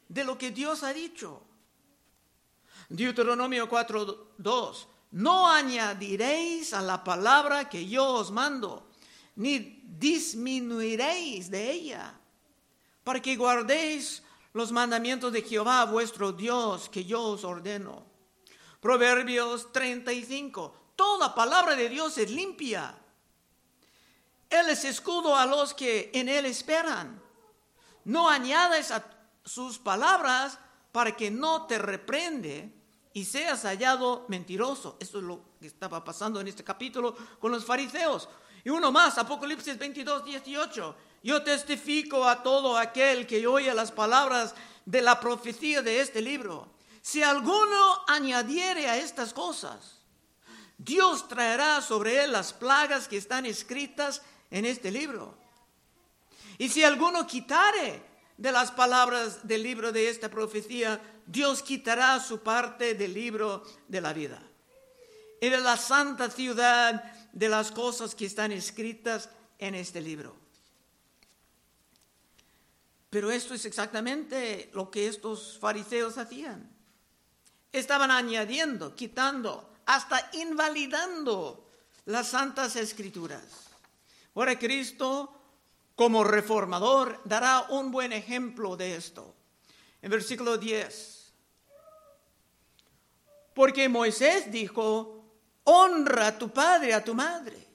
de 0.08 0.24
lo 0.24 0.38
que 0.38 0.52
Dios 0.52 0.84
ha 0.84 0.94
dicho. 0.94 1.42
Deuteronomio 2.88 3.68
4.2, 3.68 4.86
no 5.12 5.50
añadiréis 5.50 6.72
a 6.72 6.80
la 6.80 7.02
palabra 7.02 7.68
que 7.68 7.86
yo 7.86 8.06
os 8.06 8.30
mando, 8.30 8.90
ni 9.36 9.82
disminuiréis 9.84 11.50
de 11.50 11.70
ella, 11.70 12.14
para 13.02 13.20
que 13.20 13.36
guardéis 13.36 14.22
los 14.52 14.70
mandamientos 14.72 15.32
de 15.32 15.42
Jehová 15.42 15.84
vuestro 15.84 16.32
Dios 16.32 16.88
que 16.88 17.04
yo 17.04 17.22
os 17.22 17.44
ordeno. 17.44 18.04
Proverbios 18.80 19.72
35, 19.72 20.92
toda 20.96 21.34
palabra 21.34 21.74
de 21.76 21.88
Dios 21.88 22.16
es 22.18 22.30
limpia. 22.30 22.96
Él 24.48 24.68
es 24.70 24.84
escudo 24.84 25.36
a 25.36 25.46
los 25.46 25.74
que 25.74 26.10
en 26.14 26.28
él 26.28 26.46
esperan. 26.46 27.20
No 28.04 28.28
añades 28.28 28.90
a 28.90 29.04
sus 29.44 29.78
palabras 29.78 30.58
para 30.92 31.16
que 31.16 31.30
no 31.30 31.66
te 31.66 31.78
reprende 31.78 32.79
y 33.12 33.24
seas 33.24 33.62
hallado 33.62 34.24
mentiroso. 34.28 34.96
Esto 35.00 35.18
es 35.18 35.24
lo 35.24 35.40
que 35.60 35.66
estaba 35.66 36.04
pasando 36.04 36.40
en 36.40 36.48
este 36.48 36.64
capítulo 36.64 37.16
con 37.38 37.50
los 37.52 37.64
fariseos. 37.64 38.28
Y 38.64 38.70
uno 38.70 38.92
más, 38.92 39.18
Apocalipsis 39.18 39.78
22, 39.78 40.24
18. 40.24 40.96
Yo 41.22 41.42
testifico 41.42 42.26
a 42.26 42.42
todo 42.42 42.78
aquel 42.78 43.26
que 43.26 43.46
oye 43.46 43.72
las 43.74 43.92
palabras 43.92 44.54
de 44.84 45.02
la 45.02 45.18
profecía 45.20 45.82
de 45.82 46.00
este 46.00 46.20
libro. 46.20 46.68
Si 47.02 47.22
alguno 47.22 48.04
añadiere 48.06 48.88
a 48.88 48.96
estas 48.96 49.32
cosas, 49.32 50.00
Dios 50.76 51.28
traerá 51.28 51.80
sobre 51.80 52.24
él 52.24 52.32
las 52.32 52.52
plagas 52.52 53.08
que 53.08 53.16
están 53.16 53.44
escritas 53.44 54.22
en 54.50 54.64
este 54.64 54.90
libro. 54.90 55.36
Y 56.58 56.68
si 56.68 56.84
alguno 56.84 57.26
quitare 57.26 58.09
de 58.40 58.52
las 58.52 58.70
palabras 58.70 59.46
del 59.46 59.62
libro 59.62 59.92
de 59.92 60.08
esta 60.08 60.30
profecía, 60.30 60.98
Dios 61.26 61.62
quitará 61.62 62.18
su 62.18 62.40
parte 62.40 62.94
del 62.94 63.12
libro 63.12 63.62
de 63.86 64.00
la 64.00 64.14
vida. 64.14 64.42
Y 65.42 65.50
la 65.50 65.76
santa 65.76 66.30
ciudad 66.30 67.04
de 67.34 67.48
las 67.50 67.70
cosas 67.70 68.14
que 68.14 68.24
están 68.24 68.50
escritas 68.50 69.28
en 69.58 69.74
este 69.74 70.00
libro. 70.00 70.34
Pero 73.10 73.30
esto 73.30 73.52
es 73.52 73.66
exactamente 73.66 74.70
lo 74.72 74.90
que 74.90 75.06
estos 75.06 75.58
fariseos 75.58 76.16
hacían. 76.16 76.66
Estaban 77.72 78.10
añadiendo, 78.10 78.94
quitando, 78.96 79.70
hasta 79.84 80.30
invalidando 80.32 81.70
las 82.06 82.28
santas 82.28 82.74
escrituras. 82.76 83.42
Ahora 84.34 84.58
Cristo, 84.58 85.39
como 86.00 86.24
reformador, 86.24 87.20
dará 87.26 87.66
un 87.68 87.90
buen 87.90 88.14
ejemplo 88.14 88.74
de 88.74 88.96
esto. 88.96 89.34
En 90.00 90.10
versículo 90.10 90.56
10. 90.56 91.34
Porque 93.52 93.86
Moisés 93.86 94.50
dijo, 94.50 95.22
honra 95.64 96.28
a 96.28 96.38
tu 96.38 96.48
padre, 96.48 96.94
a 96.94 97.04
tu 97.04 97.14
madre. 97.14 97.68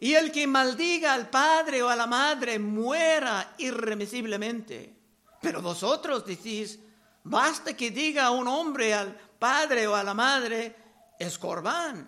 Y 0.00 0.12
el 0.12 0.30
que 0.32 0.46
maldiga 0.46 1.14
al 1.14 1.30
padre 1.30 1.82
o 1.82 1.88
a 1.88 1.96
la 1.96 2.06
madre 2.06 2.58
muera 2.58 3.54
irremisiblemente. 3.56 4.94
Pero 5.40 5.62
vosotros 5.62 6.26
decís, 6.26 6.78
basta 7.24 7.74
que 7.74 7.90
diga 7.90 8.32
un 8.32 8.48
hombre 8.48 8.92
al 8.92 9.16
padre 9.16 9.86
o 9.86 9.94
a 9.94 10.04
la 10.04 10.12
madre, 10.12 10.76
es 11.18 11.38
corbán. 11.38 12.06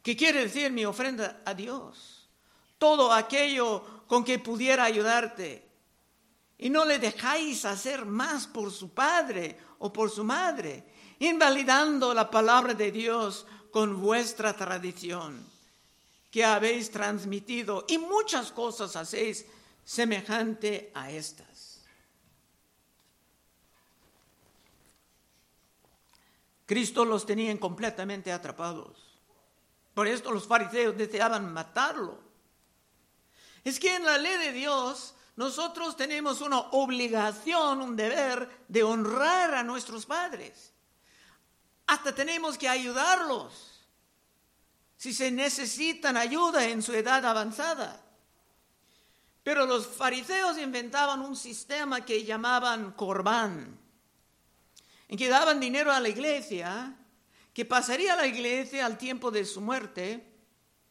¿Qué 0.00 0.16
quiere 0.16 0.42
decir 0.42 0.70
mi 0.70 0.84
ofrenda 0.84 1.42
a 1.44 1.54
Dios? 1.54 2.30
Todo 2.78 3.12
aquello 3.12 3.99
con 4.10 4.24
que 4.24 4.40
pudiera 4.40 4.82
ayudarte. 4.82 5.64
Y 6.58 6.68
no 6.68 6.84
le 6.84 6.98
dejáis 6.98 7.64
hacer 7.64 8.04
más 8.04 8.48
por 8.48 8.72
su 8.72 8.90
padre 8.90 9.56
o 9.78 9.92
por 9.92 10.10
su 10.10 10.24
madre, 10.24 10.82
invalidando 11.20 12.12
la 12.12 12.28
palabra 12.28 12.74
de 12.74 12.90
Dios 12.90 13.46
con 13.70 14.00
vuestra 14.00 14.52
tradición 14.52 15.46
que 16.28 16.44
habéis 16.44 16.90
transmitido 16.90 17.84
y 17.86 17.98
muchas 17.98 18.50
cosas 18.50 18.96
hacéis 18.96 19.46
semejante 19.84 20.90
a 20.92 21.08
estas. 21.12 21.84
Cristo 26.66 27.04
los 27.04 27.24
tenía 27.24 27.56
completamente 27.60 28.32
atrapados. 28.32 29.20
Por 29.94 30.08
esto 30.08 30.32
los 30.32 30.48
fariseos 30.48 30.96
deseaban 30.96 31.52
matarlo. 31.52 32.29
Es 33.64 33.78
que 33.78 33.94
en 33.94 34.04
la 34.04 34.18
ley 34.18 34.38
de 34.38 34.52
Dios 34.52 35.14
nosotros 35.36 35.96
tenemos 35.96 36.40
una 36.40 36.58
obligación, 36.58 37.80
un 37.80 37.96
deber 37.96 38.64
de 38.68 38.82
honrar 38.82 39.54
a 39.54 39.62
nuestros 39.62 40.06
padres. 40.06 40.72
Hasta 41.86 42.14
tenemos 42.14 42.56
que 42.58 42.68
ayudarlos 42.68 43.88
si 44.96 45.14
se 45.14 45.30
necesitan 45.30 46.16
ayuda 46.18 46.66
en 46.66 46.82
su 46.82 46.92
edad 46.92 47.24
avanzada. 47.24 48.04
Pero 49.42 49.64
los 49.64 49.86
fariseos 49.86 50.58
inventaban 50.58 51.22
un 51.22 51.34
sistema 51.34 52.04
que 52.04 52.22
llamaban 52.24 52.92
corbán, 52.92 53.78
en 55.08 55.18
que 55.18 55.28
daban 55.28 55.58
dinero 55.58 55.90
a 55.90 56.00
la 56.00 56.10
iglesia, 56.10 56.94
que 57.54 57.64
pasaría 57.64 58.12
a 58.12 58.16
la 58.16 58.26
iglesia 58.26 58.84
al 58.84 58.98
tiempo 58.98 59.30
de 59.30 59.46
su 59.46 59.62
muerte, 59.62 60.22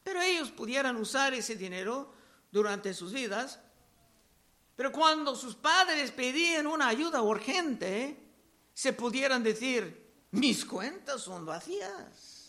pero 0.04 0.22
ellos 0.22 0.50
pudieran 0.50 0.98
usar 0.98 1.34
ese 1.36 1.56
dinero 1.56 2.12
durante 2.52 2.94
sus 2.94 3.14
vidas. 3.14 3.60
Pero 4.76 4.92
cuando 4.92 5.36
sus 5.36 5.56
padres 5.56 6.12
pedían 6.12 6.68
una 6.68 6.88
ayuda 6.88 7.22
urgente, 7.22 8.18
se 8.74 8.94
pudieran 8.94 9.44
decir, 9.44 10.28
mis 10.32 10.66
cuentas 10.66 11.22
son 11.22 11.46
vacías 11.46 12.40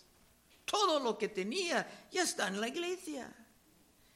todo 0.70 1.00
lo 1.00 1.18
que 1.18 1.28
tenía 1.28 2.06
ya 2.12 2.22
está 2.22 2.46
en 2.46 2.60
la 2.60 2.68
iglesia. 2.68 3.34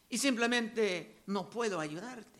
Y 0.08 0.18
simplemente 0.18 1.24
no 1.26 1.50
puedo 1.50 1.80
ayudarte. 1.80 2.30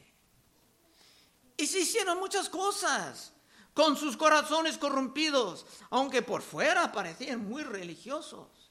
Y 1.56 1.66
se 1.66 1.80
hicieron 1.80 2.18
muchas 2.18 2.48
cosas 2.48 3.32
con 3.72 3.96
sus 3.96 4.16
corazones 4.16 4.78
corrompidos, 4.78 5.66
aunque 5.90 6.22
por 6.22 6.42
fuera 6.42 6.92
parecían 6.92 7.44
muy 7.48 7.64
religiosos. 7.64 8.63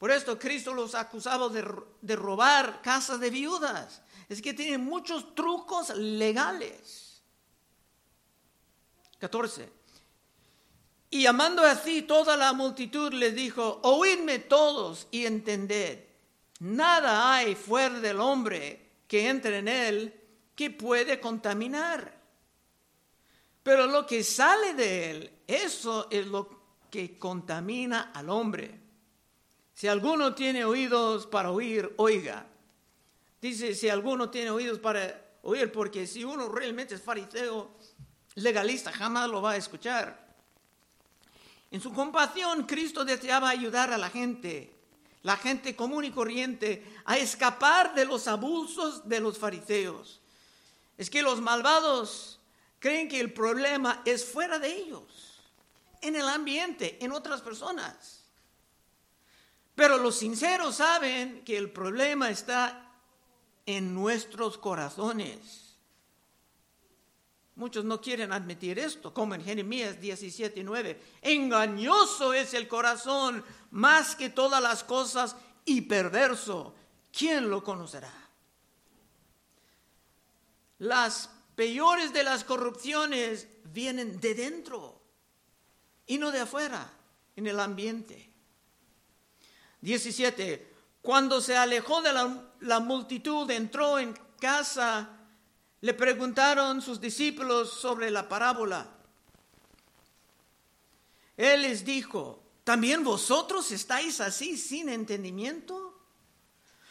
Por 0.00 0.10
esto 0.10 0.38
Cristo 0.38 0.72
los 0.72 0.94
acusaba 0.94 1.50
de, 1.50 1.62
de 2.00 2.16
robar 2.16 2.80
casas 2.80 3.20
de 3.20 3.28
viudas. 3.28 4.00
Es 4.30 4.40
que 4.40 4.54
tienen 4.54 4.82
muchos 4.82 5.34
trucos 5.34 5.90
legales. 5.90 7.22
14. 9.18 9.70
Y 11.10 11.24
llamando 11.24 11.62
así 11.62 12.00
toda 12.00 12.34
la 12.38 12.54
multitud 12.54 13.12
les 13.12 13.34
dijo, 13.34 13.80
oídme 13.82 14.38
todos 14.38 15.06
y 15.10 15.26
entended, 15.26 16.02
nada 16.60 17.34
hay 17.34 17.54
fuera 17.54 18.00
del 18.00 18.20
hombre 18.20 19.02
que 19.06 19.28
entre 19.28 19.58
en 19.58 19.68
él 19.68 20.18
que 20.54 20.70
puede 20.70 21.20
contaminar. 21.20 22.18
Pero 23.62 23.86
lo 23.86 24.06
que 24.06 24.24
sale 24.24 24.72
de 24.72 25.10
él, 25.10 25.38
eso 25.46 26.08
es 26.10 26.26
lo 26.26 26.48
que 26.90 27.18
contamina 27.18 28.12
al 28.14 28.30
hombre. 28.30 28.79
Si 29.80 29.88
alguno 29.88 30.34
tiene 30.34 30.62
oídos 30.66 31.26
para 31.26 31.50
oír, 31.50 31.94
oiga. 31.96 32.44
Dice, 33.40 33.74
si 33.74 33.88
alguno 33.88 34.28
tiene 34.28 34.50
oídos 34.50 34.78
para 34.78 35.38
oír, 35.40 35.72
porque 35.72 36.06
si 36.06 36.22
uno 36.22 36.50
realmente 36.50 36.96
es 36.96 37.00
fariseo, 37.00 37.70
legalista, 38.34 38.92
jamás 38.92 39.30
lo 39.30 39.40
va 39.40 39.52
a 39.52 39.56
escuchar. 39.56 40.34
En 41.70 41.80
su 41.80 41.94
compasión, 41.94 42.64
Cristo 42.64 43.06
deseaba 43.06 43.48
ayudar 43.48 43.90
a 43.90 43.96
la 43.96 44.10
gente, 44.10 44.70
la 45.22 45.38
gente 45.38 45.74
común 45.74 46.04
y 46.04 46.10
corriente, 46.10 46.86
a 47.06 47.16
escapar 47.16 47.94
de 47.94 48.04
los 48.04 48.28
abusos 48.28 49.08
de 49.08 49.20
los 49.20 49.38
fariseos. 49.38 50.20
Es 50.98 51.08
que 51.08 51.22
los 51.22 51.40
malvados 51.40 52.38
creen 52.80 53.08
que 53.08 53.18
el 53.18 53.32
problema 53.32 54.02
es 54.04 54.26
fuera 54.26 54.58
de 54.58 54.76
ellos, 54.76 55.40
en 56.02 56.16
el 56.16 56.28
ambiente, 56.28 57.02
en 57.02 57.12
otras 57.12 57.40
personas. 57.40 58.19
Pero 59.80 59.96
los 59.96 60.16
sinceros 60.16 60.76
saben 60.76 61.42
que 61.42 61.56
el 61.56 61.70
problema 61.70 62.28
está 62.28 62.92
en 63.64 63.94
nuestros 63.94 64.58
corazones. 64.58 65.74
Muchos 67.54 67.86
no 67.86 67.98
quieren 67.98 68.30
admitir 68.30 68.78
esto, 68.78 69.14
como 69.14 69.34
en 69.34 69.42
Jeremías 69.42 69.98
17, 69.98 70.62
9. 70.62 71.00
Engañoso 71.22 72.34
es 72.34 72.52
el 72.52 72.68
corazón 72.68 73.42
más 73.70 74.14
que 74.14 74.28
todas 74.28 74.62
las 74.62 74.84
cosas 74.84 75.34
y 75.64 75.80
perverso. 75.80 76.74
¿Quién 77.10 77.48
lo 77.48 77.64
conocerá? 77.64 78.12
Las 80.76 81.30
peores 81.56 82.12
de 82.12 82.22
las 82.22 82.44
corrupciones 82.44 83.48
vienen 83.64 84.20
de 84.20 84.34
dentro 84.34 85.00
y 86.04 86.18
no 86.18 86.30
de 86.30 86.40
afuera, 86.40 86.92
en 87.34 87.46
el 87.46 87.58
ambiente. 87.58 88.29
17. 89.80 90.74
Cuando 91.02 91.40
se 91.40 91.56
alejó 91.56 92.02
de 92.02 92.12
la, 92.12 92.52
la 92.60 92.80
multitud, 92.80 93.50
entró 93.50 93.98
en 93.98 94.14
casa 94.40 95.16
le 95.82 95.94
preguntaron 95.94 96.82
sus 96.82 97.00
discípulos 97.00 97.72
sobre 97.72 98.10
la 98.10 98.28
parábola. 98.28 98.86
Él 101.36 101.62
les 101.62 101.84
dijo, 101.84 102.42
¿también 102.64 103.02
vosotros 103.02 103.70
estáis 103.72 104.20
así 104.20 104.58
sin 104.58 104.90
entendimiento? 104.90 105.98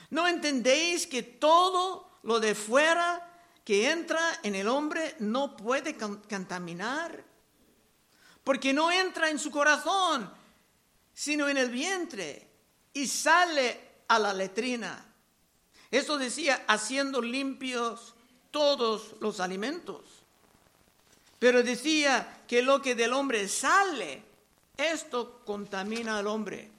¿No 0.09 0.27
entendéis 0.27 1.05
que 1.05 1.21
todo 1.21 2.19
lo 2.23 2.39
de 2.39 2.55
fuera 2.55 3.25
que 3.63 3.91
entra 3.91 4.39
en 4.41 4.55
el 4.55 4.67
hombre 4.67 5.15
no 5.19 5.55
puede 5.55 5.95
contaminar? 5.95 7.23
Porque 8.43 8.73
no 8.73 8.91
entra 8.91 9.29
en 9.29 9.37
su 9.37 9.51
corazón, 9.51 10.33
sino 11.13 11.47
en 11.47 11.57
el 11.57 11.69
vientre 11.69 12.48
y 12.93 13.07
sale 13.07 13.79
a 14.07 14.19
la 14.19 14.33
letrina. 14.33 15.05
Eso 15.91 16.17
decía, 16.17 16.63
haciendo 16.67 17.21
limpios 17.21 18.13
todos 18.51 19.15
los 19.19 19.39
alimentos. 19.39 20.03
Pero 21.39 21.63
decía 21.63 22.43
que 22.47 22.61
lo 22.61 22.81
que 22.81 22.95
del 22.95 23.13
hombre 23.13 23.47
sale, 23.47 24.23
esto 24.77 25.41
contamina 25.45 26.19
al 26.19 26.27
hombre. 26.27 26.69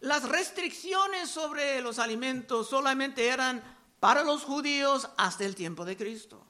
Las 0.00 0.28
restricciones 0.28 1.30
sobre 1.30 1.80
los 1.80 1.98
alimentos 1.98 2.68
solamente 2.68 3.28
eran 3.28 3.62
para 4.00 4.22
los 4.22 4.42
judíos 4.44 5.08
hasta 5.16 5.44
el 5.44 5.54
tiempo 5.54 5.84
de 5.84 5.96
Cristo. 5.96 6.44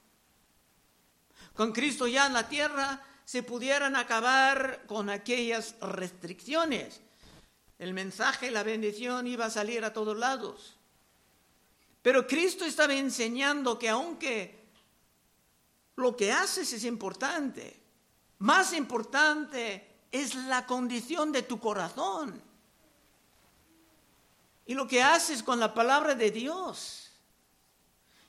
Con 1.53 1.71
Cristo 1.71 2.07
ya 2.07 2.27
en 2.27 2.33
la 2.33 2.47
tierra 2.47 3.01
se 3.25 3.43
pudieran 3.43 3.95
acabar 3.95 4.83
con 4.85 5.09
aquellas 5.09 5.75
restricciones. 5.81 7.01
El 7.79 7.93
mensaje, 7.93 8.51
la 8.51 8.63
bendición 8.63 9.27
iba 9.27 9.45
a 9.45 9.49
salir 9.49 9.83
a 9.85 9.93
todos 9.93 10.17
lados. 10.17 10.77
Pero 12.01 12.25
Cristo 12.25 12.65
estaba 12.65 12.93
enseñando 12.93 13.77
que 13.77 13.89
aunque 13.89 14.67
lo 15.95 16.15
que 16.15 16.31
haces 16.31 16.71
es 16.73 16.83
importante, 16.85 17.79
más 18.39 18.73
importante 18.73 19.87
es 20.11 20.35
la 20.35 20.65
condición 20.65 21.31
de 21.31 21.43
tu 21.43 21.59
corazón 21.59 22.41
y 24.67 24.73
lo 24.73 24.87
que 24.87 25.01
haces 25.01 25.41
con 25.41 25.59
la 25.59 25.73
palabra 25.73 26.13
de 26.13 26.29
Dios. 26.29 27.09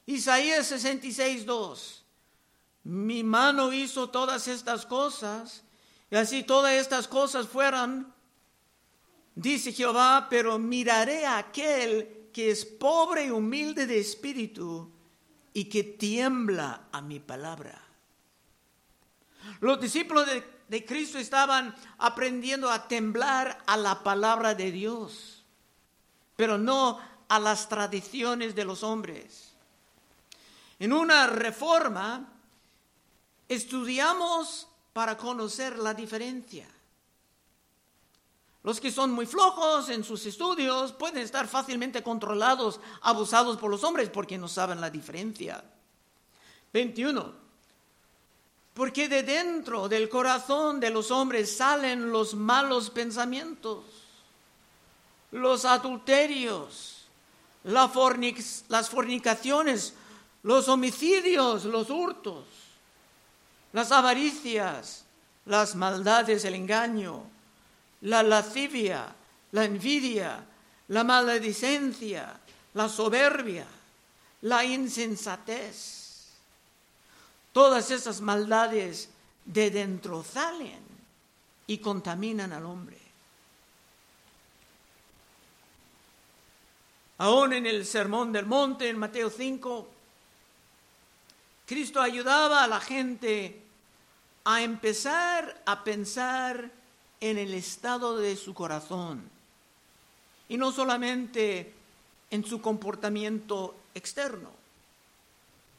Isaías 0.06 0.68
66, 0.68 1.44
2. 1.44 2.04
Mi 2.84 3.22
mano 3.22 3.72
hizo 3.72 4.08
todas 4.08 4.48
estas 4.48 4.86
cosas, 4.86 5.62
y 6.10 6.16
así 6.16 6.42
todas 6.42 6.72
estas 6.72 7.06
cosas 7.06 7.46
fueran, 7.46 8.14
dice 9.38 9.72
Jehová, 9.72 10.26
pero 10.28 10.58
miraré 10.58 11.24
a 11.24 11.38
aquel 11.38 12.28
que 12.32 12.50
es 12.50 12.64
pobre 12.64 13.26
y 13.26 13.30
humilde 13.30 13.86
de 13.86 13.98
espíritu 13.98 14.90
y 15.52 15.66
que 15.66 15.84
tiembla 15.84 16.88
a 16.90 17.00
mi 17.00 17.20
palabra. 17.20 17.80
Los 19.60 19.80
discípulos 19.80 20.26
de, 20.68 20.84
Cristo 20.84 21.18
estaban 21.18 21.74
aprendiendo 21.98 22.70
a 22.70 22.88
temblar 22.88 23.62
a 23.66 23.76
la 23.76 24.02
palabra 24.02 24.54
de 24.54 24.70
Dios, 24.72 25.44
pero 26.36 26.58
no 26.58 27.00
a 27.28 27.38
las 27.38 27.68
tradiciones 27.68 28.54
de 28.54 28.64
los 28.64 28.82
hombres. 28.82 29.54
En 30.80 30.92
una 30.92 31.26
reforma, 31.28 32.32
estudiamos 33.48 34.68
para 34.92 35.16
conocer 35.16 35.78
la 35.78 35.94
diferencia. 35.94 36.68
Los 38.62 38.80
que 38.80 38.90
son 38.90 39.12
muy 39.12 39.26
flojos 39.26 39.88
en 39.88 40.04
sus 40.04 40.26
estudios 40.26 40.92
pueden 40.92 41.22
estar 41.22 41.46
fácilmente 41.46 42.02
controlados, 42.02 42.80
abusados 43.02 43.56
por 43.56 43.70
los 43.70 43.84
hombres 43.84 44.10
porque 44.10 44.36
no 44.36 44.48
saben 44.48 44.80
la 44.80 44.90
diferencia. 44.90 45.62
21. 46.72 47.32
Porque 48.74 49.08
de 49.08 49.22
dentro 49.22 49.88
del 49.88 50.08
corazón 50.08 50.80
de 50.80 50.90
los 50.90 51.10
hombres 51.10 51.56
salen 51.56 52.10
los 52.10 52.34
malos 52.34 52.90
pensamientos, 52.90 53.84
los 55.30 55.64
adulterios, 55.64 57.06
las 57.64 57.90
fornicaciones, 58.90 59.94
los 60.42 60.68
homicidios, 60.68 61.64
los 61.64 61.90
hurtos 61.90 62.44
las 63.72 63.92
avaricias, 63.92 65.04
las 65.44 65.74
maldades, 65.74 66.44
el 66.44 66.54
engaño, 66.54 67.22
la 68.02 68.22
lascivia, 68.22 69.14
la 69.52 69.64
envidia, 69.64 70.44
la 70.88 71.04
maledicencia, 71.04 72.38
la 72.74 72.88
soberbia, 72.88 73.66
la 74.42 74.64
insensatez. 74.64 76.28
Todas 77.52 77.90
esas 77.90 78.20
maldades 78.20 79.08
de 79.44 79.70
dentro 79.70 80.22
salen 80.22 80.80
y 81.66 81.78
contaminan 81.78 82.52
al 82.52 82.64
hombre. 82.66 82.98
Aún 87.18 87.52
en 87.52 87.66
el 87.66 87.84
Sermón 87.84 88.32
del 88.32 88.46
Monte, 88.46 88.88
en 88.88 88.98
Mateo 88.98 89.28
5, 89.28 89.88
Cristo 91.66 92.00
ayudaba 92.00 92.62
a 92.62 92.68
la 92.68 92.80
gente 92.80 93.60
a 94.44 94.62
empezar 94.62 95.62
a 95.66 95.82
pensar 95.82 96.77
en 97.20 97.38
el 97.38 97.54
estado 97.54 98.16
de 98.16 98.36
su 98.36 98.54
corazón 98.54 99.28
y 100.48 100.56
no 100.56 100.72
solamente 100.72 101.72
en 102.30 102.44
su 102.44 102.60
comportamiento 102.60 103.74
externo. 103.94 104.50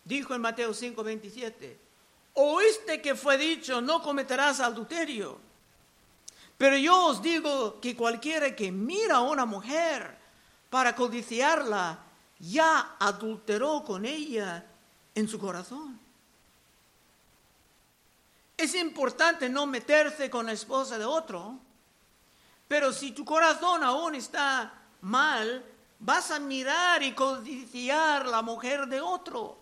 Dijo 0.05 0.33
en 0.33 0.41
Mateo 0.41 0.73
5:27, 0.73 1.77
oíste 2.33 3.01
que 3.01 3.15
fue 3.15 3.37
dicho, 3.37 3.81
no 3.81 4.01
cometerás 4.01 4.59
adulterio. 4.59 5.39
Pero 6.57 6.77
yo 6.77 7.05
os 7.05 7.21
digo 7.21 7.79
que 7.79 7.95
cualquiera 7.95 8.55
que 8.55 8.71
mira 8.71 9.17
a 9.17 9.21
una 9.21 9.45
mujer 9.45 10.17
para 10.69 10.93
codiciarla, 10.93 11.99
ya 12.39 12.95
adulteró 12.99 13.83
con 13.85 14.05
ella 14.05 14.65
en 15.15 15.27
su 15.27 15.39
corazón. 15.39 15.99
Es 18.59 18.75
importante 18.75 19.47
no 19.47 19.65
meterse 19.65 20.29
con 20.29 20.47
la 20.47 20.51
esposa 20.51 20.97
de 20.97 21.05
otro, 21.05 21.57
pero 22.67 22.91
si 22.91 23.13
tu 23.13 23.23
corazón 23.23 23.83
aún 23.83 24.15
está 24.15 24.73
mal, 24.99 25.63
vas 25.99 26.29
a 26.31 26.41
mirar 26.41 27.01
y 27.01 27.13
codiciar 27.13 28.25
la 28.25 28.41
mujer 28.41 28.87
de 28.87 28.99
otro. 28.99 29.57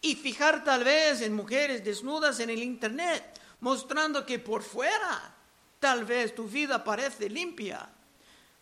Y 0.00 0.14
fijar 0.14 0.64
tal 0.64 0.82
vez 0.82 1.20
en 1.20 1.34
mujeres 1.34 1.84
desnudas 1.84 2.40
en 2.40 2.48
el 2.48 2.62
internet, 2.62 3.38
mostrando 3.60 4.24
que 4.24 4.38
por 4.38 4.62
fuera 4.62 5.34
tal 5.78 6.06
vez 6.06 6.34
tu 6.34 6.44
vida 6.44 6.82
parece 6.82 7.28
limpia, 7.28 7.86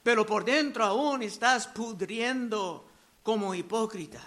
pero 0.02 0.26
por 0.26 0.44
dentro 0.44 0.84
aún 0.84 1.22
estás 1.22 1.68
pudriendo 1.68 2.88
como 3.22 3.54
hipócrita. 3.54 4.20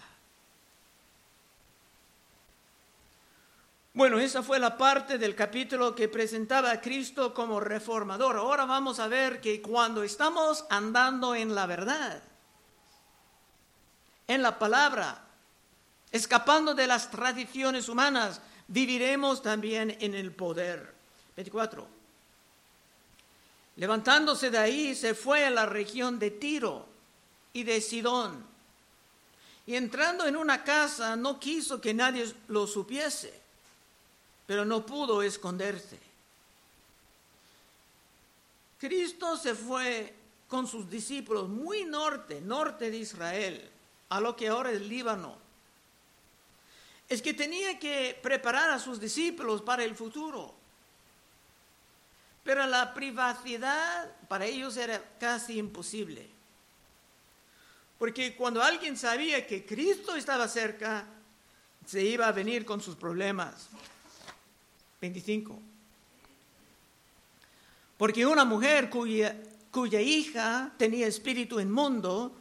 Bueno, 3.96 4.18
esa 4.18 4.42
fue 4.42 4.58
la 4.58 4.76
parte 4.76 5.20
del 5.20 5.36
capítulo 5.36 5.94
que 5.94 6.08
presentaba 6.08 6.72
a 6.72 6.82
Cristo 6.82 7.32
como 7.32 7.60
reformador. 7.60 8.38
Ahora 8.38 8.66
vamos 8.66 9.00
a 9.00 9.08
ver 9.08 9.40
que 9.40 9.62
cuando 9.62 10.02
estamos 10.02 10.66
andando 10.72 11.36
en 11.36 11.54
la 11.54 11.68
verdad, 11.68 12.24
en 14.28 14.42
la 14.42 14.58
palabra, 14.58 15.24
escapando 16.12 16.74
de 16.74 16.88
las 16.88 17.12
tradiciones 17.12 17.88
humanas, 17.88 18.42
viviremos 18.68 19.44
también 19.44 19.96
en 20.00 20.16
el 20.16 20.32
poder. 20.32 20.92
24. 21.36 21.88
Levantándose 23.76 24.50
de 24.50 24.58
ahí, 24.58 24.96
se 24.96 25.14
fue 25.14 25.46
a 25.46 25.52
la 25.52 25.68
región 25.68 26.18
de 26.18 26.32
Tiro 26.32 26.88
y 27.54 27.62
de 27.62 27.80
Sidón. 27.80 28.44
Y 29.68 29.76
entrando 29.76 30.26
en 30.26 30.36
una 30.36 30.64
casa, 30.64 31.16
no 31.16 31.40
quiso 31.40 31.80
que 31.80 31.94
nadie 31.94 32.34
lo 32.48 32.66
supiese 32.66 33.43
pero 34.46 34.66
no 34.66 34.86
pudo 34.86 35.22
esconderse. 35.22 36.00
Cristo 38.80 39.38
se 39.38 39.56
fue 39.56 40.14
con 40.48 40.68
sus 40.68 40.90
discípulos 40.90 41.48
muy 41.48 41.86
norte, 41.86 42.42
norte 42.42 42.92
de 42.92 42.98
Israel, 42.98 43.70
a 44.10 44.20
lo 44.20 44.36
que 44.36 44.50
ahora 44.50 44.72
es 44.72 44.82
Líbano. 44.82 45.38
Es 47.08 47.22
que 47.22 47.34
tenía 47.34 47.80
que 47.80 48.20
preparar 48.22 48.70
a 48.70 48.80
sus 48.80 49.00
discípulos 49.00 49.62
para 49.62 49.84
el 49.84 49.96
futuro. 49.96 50.54
Pero 52.44 52.66
la 52.68 52.94
privacidad 52.94 54.12
para 54.28 54.46
ellos 54.46 54.76
era 54.76 55.02
casi 55.18 55.58
imposible. 55.58 56.30
Porque 57.98 58.36
cuando 58.36 58.62
alguien 58.62 58.98
sabía 58.98 59.48
que 59.48 59.66
Cristo 59.66 60.16
estaba 60.16 60.48
cerca, 60.48 61.06
se 61.86 62.02
iba 62.04 62.28
a 62.28 62.32
venir 62.34 62.66
con 62.66 62.82
sus 62.82 62.96
problemas. 62.96 63.70
25. 65.04 65.60
Porque 67.98 68.26
una 68.26 68.46
mujer 68.46 68.90
cuya, 68.90 69.36
cuya 69.70 70.00
hija 70.00 70.72
tenía 70.78 71.08
espíritu 71.08 71.60
inmundo, 71.60 72.32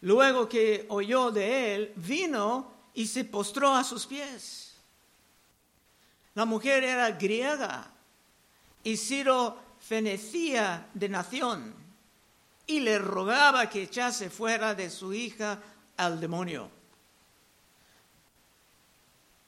luego 0.00 0.48
que 0.48 0.84
oyó 0.88 1.30
de 1.30 1.74
él, 1.74 1.92
vino 1.94 2.72
y 2.92 3.06
se 3.06 3.24
postró 3.24 3.72
a 3.72 3.84
sus 3.84 4.04
pies. 4.04 4.74
La 6.34 6.44
mujer 6.44 6.82
era 6.82 7.12
griega 7.12 7.88
y 8.82 8.96
Ciro 8.96 9.56
fenecía 9.78 10.88
de 10.92 11.08
nación 11.08 11.72
y 12.66 12.80
le 12.80 12.98
rogaba 12.98 13.70
que 13.70 13.84
echase 13.84 14.28
fuera 14.28 14.74
de 14.74 14.90
su 14.90 15.14
hija 15.14 15.60
al 15.96 16.20
demonio. 16.20 16.68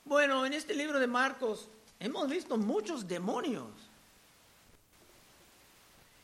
Bueno, 0.05 0.47
en 0.47 0.53
este 0.53 0.73
libro 0.73 1.01
de 1.01 1.09
Marcos 1.09 1.69
Hemos 1.99 2.29
visto 2.29 2.57
muchos 2.57 3.07
demonios. 3.07 3.69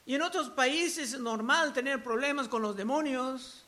Y 0.04 0.14
en 0.14 0.22
otros 0.22 0.50
países 0.50 1.14
es 1.14 1.20
normal 1.20 1.72
tener 1.72 2.02
problemas 2.02 2.48
con 2.48 2.62
los 2.62 2.76
demonios. 2.76 3.64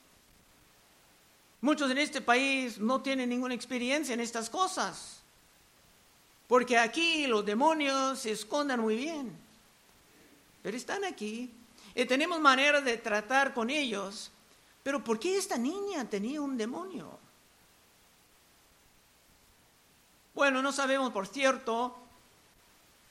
Muchos 1.61 1.91
en 1.91 1.99
este 1.99 2.21
país 2.21 2.79
no 2.79 3.01
tienen 3.01 3.29
ninguna 3.29 3.55
experiencia 3.55 4.13
en 4.13 4.21
estas 4.21 4.51
cosas. 4.51 5.21
Porque 6.47 6.77
aquí 6.77 7.27
los 7.27 7.45
demonios 7.45 8.19
se 8.19 8.33
esconden 8.33 8.81
muy 8.81 8.97
bien. 8.97 9.37
Pero 10.63 10.77
están 10.77 11.05
aquí. 11.05 11.51
y 11.95 12.05
tenemos 12.07 12.41
manera 12.41 12.81
de 12.81 12.99
tratar 12.99 13.55
con 13.55 13.71
ellos, 13.71 14.31
pero 14.83 15.03
¿por 15.03 15.19
qué 15.19 15.37
esta 15.39 15.57
niña 15.57 16.09
tenía 16.09 16.41
un 16.41 16.57
demonio? 16.57 17.24
Bueno, 20.35 20.61
no 20.63 20.73
sabemos 20.73 21.13
por 21.13 21.29
cierto, 21.29 21.97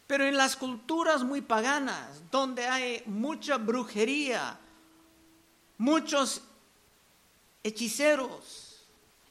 pero 0.08 0.26
en 0.26 0.36
las 0.36 0.58
culturas 0.58 1.24
muy 1.24 1.42
paganas, 1.42 2.22
donde 2.30 2.68
hay 2.68 3.02
mucha 3.06 3.58
brujería, 3.58 4.60
muchos 5.78 6.42
hechiceros, 7.64 8.84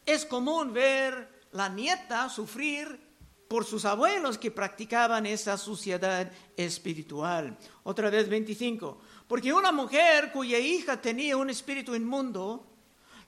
es 0.06 0.24
común 0.24 0.72
ver 0.72 1.42
la 1.52 1.68
nieta 1.68 2.28
sufrir 2.28 2.98
por 3.46 3.66
sus 3.66 3.84
abuelos 3.84 4.38
que 4.38 4.50
practicaban 4.50 5.26
esa 5.26 5.58
suciedad 5.58 6.32
espiritual. 6.56 7.58
Otra 7.84 8.08
vez 8.08 8.26
25. 8.26 8.98
Porque 9.28 9.52
una 9.52 9.70
mujer 9.70 10.32
cuya 10.32 10.58
hija 10.58 11.00
tenía 11.00 11.36
un 11.36 11.50
espíritu 11.50 11.94
inmundo, 11.94 12.64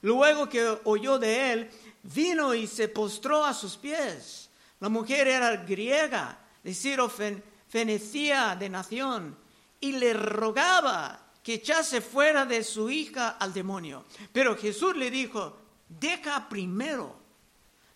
luego 0.01 0.49
que 0.49 0.79
oyó 0.85 1.19
de 1.19 1.53
él, 1.53 1.69
vino 2.01 2.55
y 2.55 2.65
se 2.65 2.87
postró 2.87 3.45
a 3.45 3.53
sus 3.53 3.77
pies. 3.77 4.44
La 4.85 4.89
mujer 4.89 5.27
era 5.27 5.55
griega, 5.55 6.37
de 6.63 6.71
Ciro 6.71 7.09
Fenecía 7.09 8.55
de 8.55 8.69
nación, 8.69 9.35
y 9.79 9.93
le 9.93 10.13
rogaba 10.13 11.31
que 11.41 11.55
echase 11.55 12.01
fuera 12.01 12.45
de 12.45 12.63
su 12.63 12.91
hija 12.91 13.29
al 13.39 13.51
demonio. 13.51 14.05
Pero 14.31 14.55
Jesús 14.55 14.95
le 14.95 15.09
dijo, 15.09 15.57
deja 15.89 16.47
primero 16.47 17.17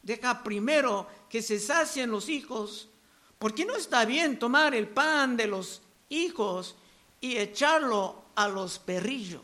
deja 0.01 0.41
primero 0.41 1.07
que 1.29 1.43
se 1.43 1.59
sacien 1.59 2.09
los 2.09 2.27
hijos, 2.27 2.89
porque 3.37 3.65
no 3.65 3.75
está 3.75 4.03
bien 4.03 4.39
tomar 4.39 4.73
el 4.73 4.87
pan 4.87 5.37
de 5.37 5.45
los 5.45 5.83
hijos 6.09 6.75
y 7.21 7.37
echarlo 7.37 8.23
a 8.33 8.47
los 8.47 8.79
perrillos. 8.79 9.43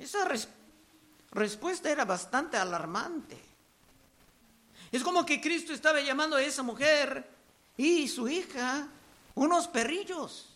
Esa 0.00 0.28
respuesta 1.30 1.92
era 1.92 2.04
bastante 2.04 2.56
alarmante. 2.56 3.53
Es 4.94 5.02
como 5.02 5.26
que 5.26 5.40
Cristo 5.40 5.72
estaba 5.72 6.00
llamando 6.00 6.36
a 6.36 6.42
esa 6.42 6.62
mujer 6.62 7.28
y 7.76 8.06
su 8.06 8.28
hija 8.28 8.86
unos 9.34 9.66
perrillos. 9.66 10.46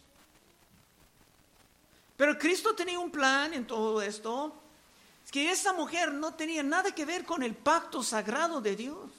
Pero 2.16 2.38
Cristo 2.38 2.72
tenía 2.72 3.00
un 3.00 3.10
plan 3.10 3.52
en 3.52 3.66
todo 3.66 4.00
esto 4.00 4.54
que 5.32 5.50
esa 5.50 5.72
mujer 5.72 6.12
no 6.12 6.34
tenía 6.34 6.62
nada 6.62 6.94
que 6.94 7.04
ver 7.04 7.24
con 7.24 7.42
el 7.42 7.56
pacto 7.56 8.00
sagrado 8.00 8.60
de 8.60 8.76
Dios. 8.76 9.10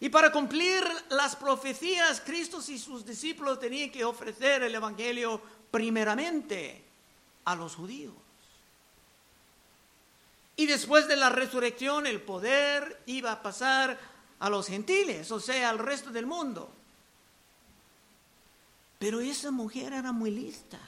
Y 0.00 0.08
para 0.08 0.32
cumplir 0.32 0.82
las 1.10 1.36
profecías, 1.36 2.20
Cristo 2.20 2.58
y 2.66 2.80
sus 2.80 3.06
discípulos 3.06 3.60
tenían 3.60 3.92
que 3.92 4.04
ofrecer 4.04 4.64
el 4.64 4.74
Evangelio 4.74 5.40
primeramente 5.70 6.82
a 7.44 7.54
los 7.54 7.76
judíos. 7.76 8.21
Y 10.56 10.66
después 10.66 11.08
de 11.08 11.16
la 11.16 11.30
resurrección 11.30 12.06
el 12.06 12.20
poder 12.20 13.02
iba 13.06 13.32
a 13.32 13.42
pasar 13.42 13.98
a 14.38 14.50
los 14.50 14.66
gentiles, 14.66 15.30
o 15.30 15.40
sea, 15.40 15.70
al 15.70 15.78
resto 15.78 16.10
del 16.10 16.26
mundo. 16.26 16.70
Pero 18.98 19.20
esa 19.20 19.50
mujer 19.50 19.92
era 19.92 20.12
muy 20.12 20.30
lista 20.30 20.78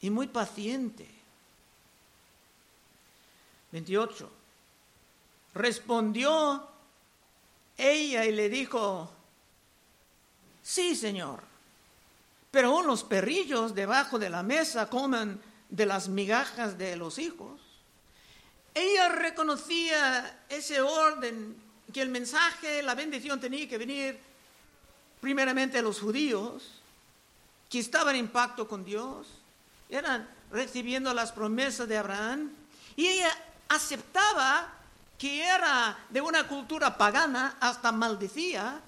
y 0.00 0.10
muy 0.10 0.26
paciente. 0.26 1.08
28. 3.72 4.30
Respondió 5.54 6.68
ella 7.76 8.24
y 8.24 8.32
le 8.32 8.48
dijo, 8.48 9.10
sí, 10.62 10.94
Señor, 10.94 11.42
pero 12.50 12.82
los 12.82 13.04
perrillos 13.04 13.74
debajo 13.74 14.18
de 14.18 14.30
la 14.30 14.42
mesa 14.42 14.88
comen 14.88 15.40
de 15.68 15.86
las 15.86 16.08
migajas 16.08 16.76
de 16.76 16.96
los 16.96 17.18
hijos. 17.18 17.60
Ella 18.74 19.08
reconocía 19.08 20.44
ese 20.48 20.80
orden, 20.80 21.56
que 21.92 22.02
el 22.02 22.08
mensaje, 22.08 22.82
la 22.82 22.94
bendición 22.94 23.40
tenía 23.40 23.68
que 23.68 23.78
venir 23.78 24.18
primeramente 25.20 25.78
a 25.78 25.82
los 25.82 26.00
judíos, 26.00 26.80
que 27.68 27.78
estaban 27.78 28.16
en 28.16 28.28
pacto 28.28 28.68
con 28.68 28.84
Dios, 28.84 29.26
eran 29.88 30.28
recibiendo 30.50 31.12
las 31.14 31.32
promesas 31.32 31.88
de 31.88 31.98
Abraham, 31.98 32.50
y 32.96 33.06
ella 33.06 33.30
aceptaba 33.68 34.72
que 35.18 35.44
era 35.44 35.98
de 36.08 36.20
una 36.20 36.46
cultura 36.48 36.96
pagana, 36.96 37.56
hasta 37.60 37.92
maldecía, 37.92 38.80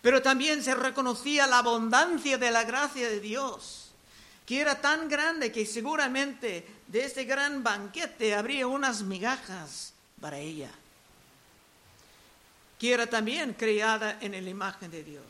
pero 0.00 0.22
también 0.22 0.62
se 0.62 0.74
reconocía 0.74 1.46
la 1.46 1.58
abundancia 1.58 2.38
de 2.38 2.50
la 2.50 2.64
gracia 2.64 3.08
de 3.08 3.20
Dios, 3.20 3.87
que 4.48 4.62
era 4.62 4.80
tan 4.80 5.10
grande 5.10 5.52
que 5.52 5.66
seguramente 5.66 6.64
de 6.86 7.04
este 7.04 7.24
gran 7.24 7.62
banquete 7.62 8.34
habría 8.34 8.66
unas 8.66 9.02
migajas 9.02 9.92
para 10.22 10.38
ella, 10.38 10.70
que 12.78 12.94
era 12.94 13.06
también 13.06 13.52
creada 13.52 14.16
en 14.22 14.32
la 14.32 14.38
imagen 14.38 14.90
de 14.90 15.04
Dios. 15.04 15.24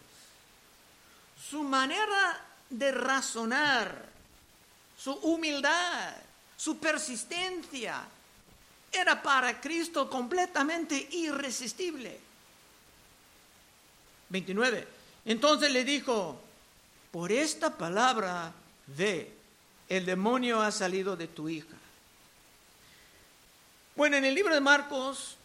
Su 1.50 1.64
manera 1.64 2.46
de 2.70 2.92
razonar, 2.92 4.06
su 4.96 5.10
humildad, 5.14 6.14
su 6.56 6.78
persistencia 6.78 8.06
era 8.92 9.20
para 9.20 9.60
Cristo 9.60 10.08
completamente 10.08 11.08
irresistible. 11.10 12.20
29. 14.28 14.86
Entonces 15.24 15.72
le 15.72 15.82
dijo, 15.82 16.40
por 17.10 17.32
esta 17.32 17.76
palabra 17.76 18.54
ve, 18.96 19.32
el 19.88 20.04
demonio 20.04 20.60
ha 20.60 20.70
salido 20.70 21.16
de 21.16 21.28
tu 21.28 21.48
hija. 21.48 21.76
Bueno, 23.96 24.16
en 24.16 24.24
el 24.24 24.34
libro 24.34 24.54
de 24.54 24.60
Marcos 24.60 25.36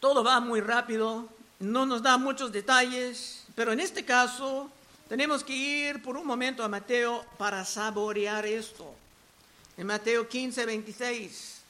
todo 0.00 0.24
va 0.24 0.40
muy 0.40 0.60
rápido, 0.60 1.28
no 1.58 1.84
nos 1.84 2.02
da 2.02 2.16
muchos 2.16 2.50
detalles, 2.50 3.44
pero 3.54 3.72
en 3.72 3.80
este 3.80 4.04
caso 4.04 4.70
tenemos 5.08 5.44
que 5.44 5.52
ir 5.52 6.02
por 6.02 6.16
un 6.16 6.26
momento 6.26 6.64
a 6.64 6.68
Mateo 6.68 7.24
para 7.36 7.64
saborear 7.64 8.46
esto. 8.46 8.94
En 9.76 9.86
Mateo 9.86 10.26
15, 10.26 10.64
26 10.64 11.60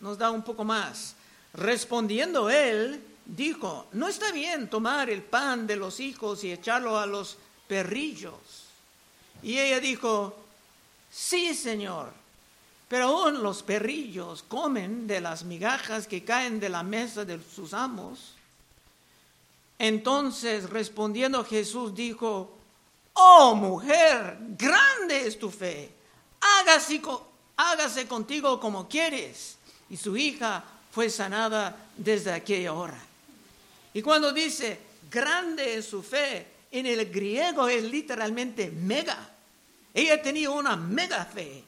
nos 0.00 0.16
da 0.16 0.30
un 0.30 0.42
poco 0.42 0.64
más. 0.64 1.14
Respondiendo 1.52 2.48
él, 2.48 3.02
dijo, 3.26 3.86
no 3.92 4.08
está 4.08 4.32
bien 4.32 4.70
tomar 4.70 5.10
el 5.10 5.22
pan 5.22 5.66
de 5.66 5.76
los 5.76 6.00
hijos 6.00 6.44
y 6.44 6.52
echarlo 6.52 6.98
a 6.98 7.06
los 7.06 7.36
perrillos. 7.70 8.66
Y 9.44 9.56
ella 9.56 9.78
dijo, 9.78 10.34
sí, 11.08 11.54
Señor, 11.54 12.12
pero 12.88 13.04
aún 13.04 13.44
los 13.44 13.62
perrillos 13.62 14.42
comen 14.42 15.06
de 15.06 15.20
las 15.20 15.44
migajas 15.44 16.08
que 16.08 16.24
caen 16.24 16.58
de 16.58 16.68
la 16.68 16.82
mesa 16.82 17.24
de 17.24 17.38
sus 17.40 17.72
amos. 17.72 18.34
Entonces 19.78 20.68
respondiendo 20.68 21.44
Jesús 21.44 21.94
dijo, 21.94 22.58
oh 23.12 23.54
mujer, 23.54 24.36
grande 24.58 25.28
es 25.28 25.38
tu 25.38 25.48
fe, 25.48 25.92
hágase, 27.56 28.08
contigo 28.08 28.58
como 28.58 28.88
quieres. 28.88 29.58
Y 29.88 29.96
su 29.96 30.16
hija 30.16 30.64
fue 30.90 31.08
sanada 31.08 31.76
desde 31.96 32.32
aquella 32.32 32.72
hora. 32.72 33.00
Y 33.94 34.02
cuando 34.02 34.32
dice, 34.32 34.80
grande 35.08 35.76
es 35.76 35.86
su 35.86 36.02
fe, 36.02 36.58
en 36.70 36.86
el 36.86 37.10
griego 37.10 37.68
es 37.68 37.82
literalmente 37.84 38.70
mega. 38.70 39.30
Ella 39.92 40.22
tenía 40.22 40.50
una 40.50 40.76
mega 40.76 41.24
fe, 41.24 41.64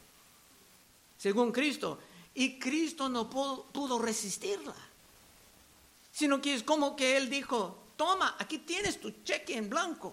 según 1.19 1.51
Cristo, 1.51 1.99
y 2.35 2.59
Cristo 2.59 3.09
no 3.09 3.29
pudo, 3.29 3.99
resistirla. 3.99 4.75
Sino 6.13 6.41
que 6.41 6.55
es 6.55 6.63
como 6.63 6.95
que 6.95 7.17
Él 7.17 7.29
dijo, 7.29 7.79
toma, 7.97 8.37
aquí 8.39 8.59
tienes 8.59 9.01
tu 9.01 9.11
cheque 9.25 9.57
en 9.57 9.69
blanco 9.69 10.13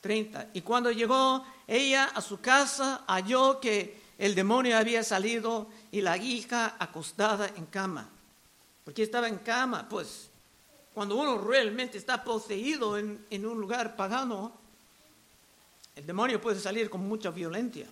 30. 0.00 0.50
Y 0.54 0.62
cuando 0.62 0.90
llegó 0.90 1.44
ella 1.66 2.04
a 2.14 2.20
su 2.20 2.40
casa, 2.40 3.04
halló 3.06 3.60
que 3.60 4.00
el 4.18 4.34
demonio 4.34 4.78
había 4.78 5.02
salido 5.02 5.68
y 5.90 6.00
la 6.00 6.16
hija 6.16 6.76
acostada 6.78 7.48
en 7.56 7.66
cama. 7.66 8.08
Porque 8.84 9.02
estaba 9.02 9.28
en 9.28 9.38
cama, 9.38 9.88
pues 9.88 10.29
cuando 11.00 11.16
uno 11.16 11.38
realmente 11.38 11.96
está 11.96 12.22
poseído 12.22 12.98
en, 12.98 13.24
en 13.30 13.46
un 13.46 13.58
lugar 13.58 13.96
pagano, 13.96 14.52
el 15.96 16.04
demonio 16.04 16.42
puede 16.42 16.60
salir 16.60 16.90
con 16.90 17.08
mucha 17.08 17.30
violencia. 17.30 17.86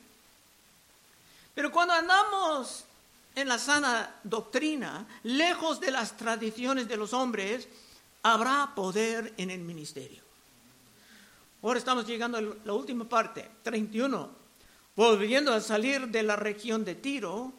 Pero 1.54 1.72
cuando 1.72 1.94
andamos 1.94 2.84
en 3.34 3.48
la 3.48 3.58
sana 3.58 4.16
doctrina, 4.24 5.06
lejos 5.22 5.80
de 5.80 5.90
las 5.90 6.18
tradiciones 6.18 6.86
de 6.86 6.98
los 6.98 7.14
hombres, 7.14 7.66
habrá 8.24 8.74
poder 8.74 9.32
en 9.38 9.52
el 9.52 9.60
ministerio. 9.60 10.20
Ahora 11.62 11.78
estamos 11.78 12.06
llegando 12.06 12.36
a 12.36 12.42
la 12.42 12.72
última 12.74 13.08
parte, 13.08 13.48
31. 13.62 14.28
Volviendo 14.94 15.54
a 15.54 15.62
salir 15.62 16.08
de 16.08 16.22
la 16.24 16.36
región 16.36 16.84
de 16.84 16.94
Tiro, 16.94 17.54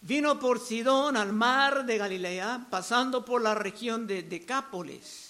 vino 0.00 0.38
por 0.38 0.60
Sidón 0.60 1.16
al 1.16 1.32
mar 1.32 1.84
de 1.84 1.98
Galilea, 1.98 2.66
pasando 2.70 3.24
por 3.24 3.42
la 3.42 3.54
región 3.54 4.06
de 4.06 4.22
Decápolis. 4.22 5.24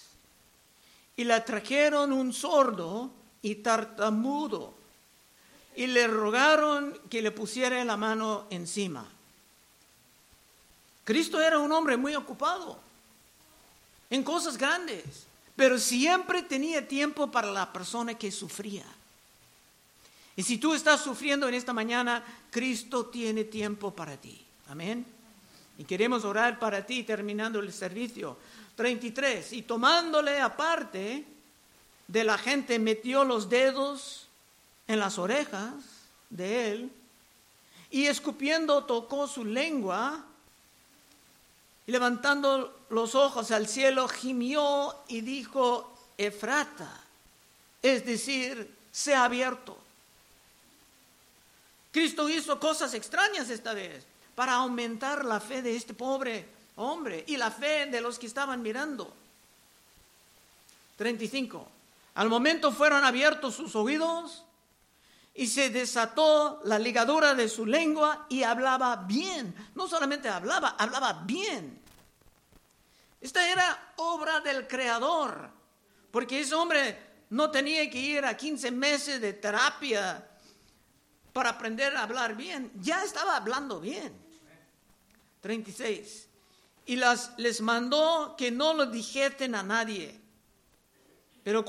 y 1.19 1.25
le 1.25 1.41
trajeron 1.41 2.13
un 2.13 2.33
sordo 2.33 3.11
y 3.41 3.57
tartamudo 3.57 4.75
y 5.77 5.87
le 5.87 6.07
rogaron 6.09 6.99
que 7.09 7.23
le 7.23 7.31
pusiera 7.31 7.85
la 7.85 7.97
mano 7.97 8.47
encima. 8.51 9.07
Cristo 11.05 11.41
era 11.41 11.59
un 11.59 11.71
hombre 11.71 11.97
muy 11.97 12.15
ocupado 12.15 12.79
en 14.11 14.23
cosas 14.23 14.57
grandes, 14.57 15.27
pero 15.55 15.79
siempre 15.79 16.43
tenía 16.43 16.89
tiempo 16.89 17.31
para 17.31 17.51
la 17.51 17.73
persona 17.73 18.15
que 18.15 18.33
sufría. 18.33 18.85
Y 20.35 20.43
si 20.43 20.59
tú 20.59 20.75
estás 20.75 21.03
sufriendo 21.03 21.47
en 21.49 21.55
esta 21.55 21.73
mañana, 21.73 22.25
Cristo 22.51 23.07
tiene 23.07 23.45
tiempo 23.45 23.95
para 23.95 24.17
ti. 24.17 24.46
Amén. 24.69 25.07
Y 25.79 25.85
queremos 25.85 26.25
orar 26.25 26.59
para 26.59 26.85
ti 26.85 27.03
terminando 27.03 27.61
el 27.61 27.73
servicio. 27.73 28.37
33. 28.77 29.53
Y 29.53 29.63
tomándole 29.63 30.41
aparte 30.41 31.25
de 32.07 32.25
la 32.25 32.39
gente, 32.39 32.79
metió 32.79 33.25
los 33.25 33.49
dedos 33.49 34.29
en 34.87 35.01
las 35.01 35.19
orejas 35.19 35.75
de 36.31 36.73
él 36.73 36.91
y 37.91 38.07
escupiendo 38.07 38.85
tocó 38.85 39.27
su 39.27 39.45
lengua 39.45 40.25
y 41.87 41.93
levantando 41.93 42.81
los 42.91 43.15
ojos 43.15 43.51
al 43.51 43.69
cielo 43.69 44.09
gimió 44.09 44.95
y 45.09 45.21
dijo, 45.21 45.97
Efrata, 46.19 47.01
es 47.83 48.05
decir, 48.05 48.75
se 48.91 49.15
ha 49.15 49.25
abierto. 49.25 49.79
Cristo 51.93 52.29
hizo 52.29 52.59
cosas 52.59 52.93
extrañas 52.95 53.49
esta 53.51 53.73
vez 53.73 54.05
para 54.37 54.57
aumentar 54.57 55.25
la 55.25 55.41
fe 55.41 55.63
de 55.63 55.75
este 55.75 55.95
pobre 55.95 56.47
hombre 56.77 57.25
y 57.27 57.37
la 57.37 57.51
fe 57.51 57.87
de 57.87 58.01
los 58.01 58.19
que 58.19 58.27
estaban 58.27 58.63
mirando. 58.63 59.13
35. 60.97 61.67
Al 62.15 62.29
momento 62.29 62.71
fueron 62.71 63.05
abiertos 63.05 63.55
sus 63.55 63.75
oídos 63.75 64.45
y 65.35 65.47
se 65.47 65.71
desató 65.71 66.61
la 66.65 66.79
ligadura 66.79 67.35
de 67.35 67.49
su 67.49 67.65
lengua 67.65 68.27
y 68.29 68.43
hablaba 68.43 68.97
bien. 68.97 69.55
No 69.75 69.89
solamente 69.89 70.29
hablaba, 70.29 70.77
hablaba 70.79 71.15
bien. 71.25 71.81
Esta 73.21 73.49
era 73.49 73.93
obra 73.97 74.41
del 74.41 74.69
Creador, 74.69 75.51
porque 76.11 76.41
ese 76.41 76.55
hombre 76.55 77.07
no 77.31 77.51
tenía 77.51 77.89
que 77.91 77.99
ir 77.99 78.25
a 78.25 78.37
15 78.37 78.71
meses 78.71 79.21
de 79.21 79.33
terapia 79.33 80.27
para 81.37 81.51
aprender 81.51 81.95
a 81.95 82.03
hablar 82.03 82.35
bien, 82.35 82.73
ya 82.81 83.05
estaba 83.05 83.37
hablando 83.37 83.79
bien. 83.79 84.26
36. 85.47 86.29
Y 86.87 86.97
las, 86.97 87.33
les 87.39 87.61
mandó 87.61 88.35
que 88.37 88.51
no 88.51 88.75
lo 88.75 88.87
dijesen 88.87 89.55
a 89.55 89.63
nadie. 89.63 90.21
Pero 91.45 91.65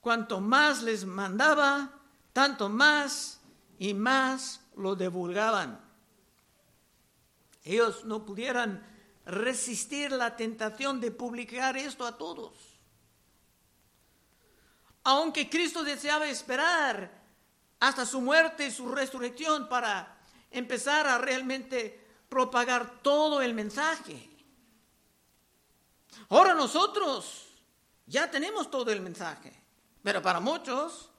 cuanto 0.00 0.40
más 0.40 0.82
les 0.82 1.06
mandaba, 1.06 1.90
tanto 2.34 2.68
más 2.68 3.40
y 3.78 3.94
más 3.94 4.60
lo 4.76 4.94
divulgaban. 4.94 5.80
Ellos 7.64 8.04
no 8.04 8.26
pudieran 8.26 8.86
resistir 9.24 10.12
la 10.12 10.36
tentación 10.36 11.00
de 11.00 11.10
publicar 11.10 11.78
esto 11.78 12.06
a 12.06 12.18
todos. 12.18 12.52
Aunque 15.04 15.48
Cristo 15.48 15.82
deseaba 15.82 16.26
esperar 16.28 17.22
hasta 17.80 18.04
su 18.04 18.20
muerte 18.20 18.66
y 18.66 18.70
su 18.70 18.88
resurrección 18.88 19.70
para 19.70 20.18
empezar 20.50 21.06
a 21.06 21.16
realmente 21.16 22.03
propagar 22.34 23.00
todo 23.00 23.40
el 23.42 23.54
mensaje. 23.54 24.28
Ahora 26.30 26.52
nosotros 26.52 27.46
ya 28.06 28.28
tenemos 28.28 28.72
todo 28.72 28.90
el 28.90 29.00
mensaje, 29.00 29.52
pero 30.02 30.20
para 30.20 30.40
muchos 30.40 31.10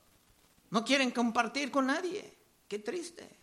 no 0.71 0.83
quieren 0.83 1.11
compartir 1.11 1.71
con 1.71 1.87
nadie. 1.87 2.37
Qué 2.67 2.79
triste. 2.79 3.33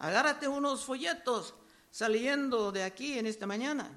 Agárrate 0.00 0.48
unos 0.48 0.84
folletos 0.84 1.54
saliendo 1.90 2.72
de 2.72 2.82
aquí 2.82 3.18
en 3.18 3.24
esta 3.24 3.46
mañana. 3.46 3.90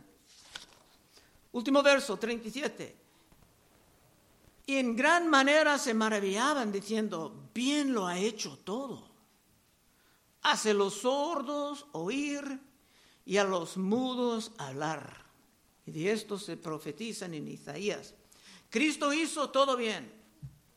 Último 1.52 1.84
verso, 1.84 2.16
37. 2.16 2.96
Y 4.68 4.78
en 4.78 4.96
gran 4.96 5.28
manera 5.28 5.78
se 5.78 5.94
maravillaban 5.94 6.72
diciendo, 6.72 7.50
bien 7.54 7.94
lo 7.94 8.08
ha 8.08 8.18
hecho 8.18 8.58
todo. 8.64 9.04
Hace 10.44 10.74
los 10.74 11.02
sordos 11.02 11.88
oír 11.92 12.71
y 13.26 13.38
a 13.38 13.44
los 13.44 13.78
mudos 13.78 14.52
hablar. 14.58 15.26
Y 15.86 15.92
de 15.92 16.12
esto 16.12 16.38
se 16.38 16.58
profetizan 16.58 17.34
en 17.34 17.48
Isaías. 17.48 18.14
Cristo 18.70 19.14
hizo 19.14 19.50
todo 19.50 19.76
bien. 19.76 20.12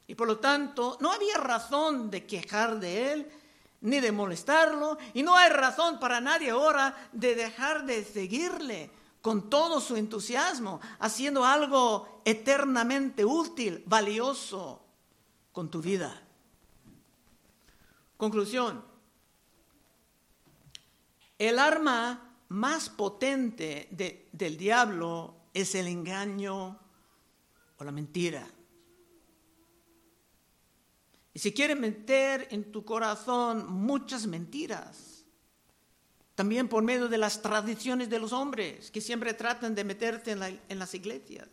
Y 0.07 0.15
por 0.15 0.27
lo 0.27 0.39
tanto, 0.39 0.99
no 1.01 1.13
había 1.13 1.39
razón 1.39 2.11
de 2.11 2.27
quejar 2.27 2.79
de 2.81 3.13
él, 3.13 3.33
ni 3.81 4.01
de 4.01 4.13
molestarlo, 4.13 4.99
y 5.13 5.23
no 5.23 5.37
hay 5.37 5.51
razón 5.51 5.99
para 5.99 6.21
nadie 6.21 6.51
ahora 6.51 7.09
de 7.13 7.35
dejar 7.35 7.87
de 7.87 8.05
seguirle 8.05 8.91
con 9.23 9.49
todo 9.49 9.81
su 9.81 9.97
entusiasmo, 9.97 10.81
haciendo 10.99 11.45
algo 11.45 12.21
eternamente 12.25 13.25
útil, 13.25 13.83
valioso 13.87 14.83
con 15.53 15.71
tu 15.71 15.81
vida. 15.81 16.23
Conclusión. 18.19 18.85
El 21.39 21.59
arma 21.59 22.34
más 22.55 22.89
potente 22.89 23.89
del 23.91 24.57
diablo 24.57 25.35
es 25.53 25.75
el 25.75 25.89
engaño 25.89 26.79
o 27.77 27.85
la 27.85 27.91
mentira. 27.91 28.49
Y 31.33 31.39
si 31.41 31.53
quiere 31.53 31.75
meter 31.75 32.47
en 32.53 32.71
tu 32.71 32.85
corazón 32.85 33.67
muchas 33.73 34.29
mentiras, 34.29 35.25
también 36.37 36.69
por 36.69 36.85
medio 36.85 37.09
de 37.09 37.19
las 37.19 37.43
tradiciones 37.43 38.09
de 38.09 38.21
los 38.21 38.33
hombres 38.33 38.93
que 38.93 39.01
siempre 39.01 39.35
tratan 39.35 39.75
de 39.75 39.83
meterte 39.83 40.31
en, 40.31 40.61
en 40.69 40.79
las 40.79 40.95
iglesias. 40.95 41.49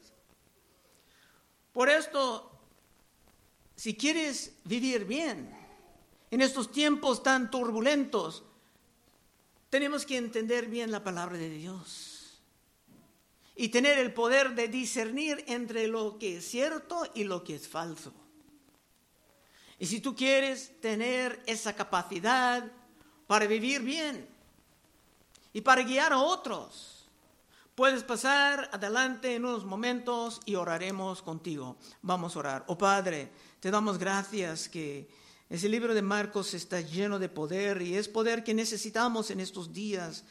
Por 1.71 1.89
esto, 1.89 2.51
si 3.75 3.95
quieres 3.95 4.53
vivir 4.65 5.05
bien 5.05 5.51
en 6.29 6.41
estos 6.41 6.71
tiempos 6.71 7.23
tan 7.23 7.49
turbulentos, 7.49 8.43
tenemos 9.71 10.05
que 10.05 10.17
entender 10.17 10.67
bien 10.67 10.91
la 10.91 11.01
palabra 11.01 11.37
de 11.37 11.49
Dios 11.49 12.41
y 13.55 13.69
tener 13.69 13.97
el 13.97 14.13
poder 14.13 14.53
de 14.53 14.67
discernir 14.67 15.45
entre 15.47 15.87
lo 15.87 16.19
que 16.19 16.37
es 16.37 16.45
cierto 16.47 17.09
y 17.15 17.23
lo 17.23 17.43
que 17.45 17.55
es 17.55 17.69
falso. 17.69 18.13
Y 19.79 19.85
si 19.85 20.01
tú 20.01 20.13
quieres 20.13 20.79
tener 20.81 21.41
esa 21.45 21.73
capacidad 21.73 22.69
para 23.27 23.47
vivir 23.47 23.81
bien 23.81 24.27
y 25.53 25.61
para 25.61 25.83
guiar 25.83 26.11
a 26.11 26.19
otros, 26.19 27.07
puedes 27.73 28.03
pasar 28.03 28.69
adelante 28.73 29.35
en 29.35 29.45
unos 29.45 29.63
momentos 29.63 30.41
y 30.45 30.55
oraremos 30.55 31.21
contigo. 31.21 31.77
Vamos 32.01 32.35
a 32.35 32.39
orar. 32.39 32.65
Oh 32.67 32.77
Padre, 32.77 33.31
te 33.61 33.71
damos 33.71 33.97
gracias 33.97 34.67
que 34.67 35.20
ese 35.51 35.67
libro 35.67 35.93
de 35.93 36.01
Marcos 36.01 36.53
está 36.53 36.79
lleno 36.79 37.19
de 37.19 37.27
poder 37.27 37.81
y 37.81 37.97
es 37.97 38.07
poder 38.07 38.41
que 38.41 38.53
necesitamos 38.53 39.31
en 39.31 39.41
estos 39.41 39.73
días 39.73 40.23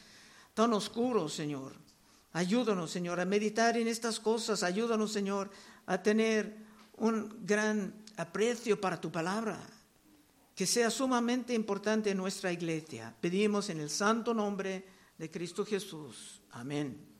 tan 0.55 0.73
oscuros, 0.73 1.35
Señor. 1.35 1.73
Ayúdanos, 2.33 2.89
Señor, 2.89 3.19
a 3.19 3.25
meditar 3.25 3.77
en 3.77 3.87
estas 3.87 4.19
cosas. 4.19 4.63
Ayúdanos, 4.63 5.11
Señor, 5.11 5.51
a 5.85 6.01
tener 6.01 6.57
un 6.97 7.45
gran 7.45 7.93
aprecio 8.17 8.81
para 8.81 8.99
tu 8.99 9.11
palabra. 9.11 9.59
Que 10.55 10.65
sea 10.65 10.89
sumamente 10.89 11.53
importante 11.53 12.09
en 12.09 12.17
nuestra 12.17 12.51
iglesia. 12.51 13.15
Pedimos 13.21 13.69
en 13.69 13.79
el 13.79 13.91
santo 13.91 14.33
nombre 14.33 14.87
de 15.19 15.29
Cristo 15.29 15.63
Jesús. 15.63 16.41
Amén. 16.49 17.10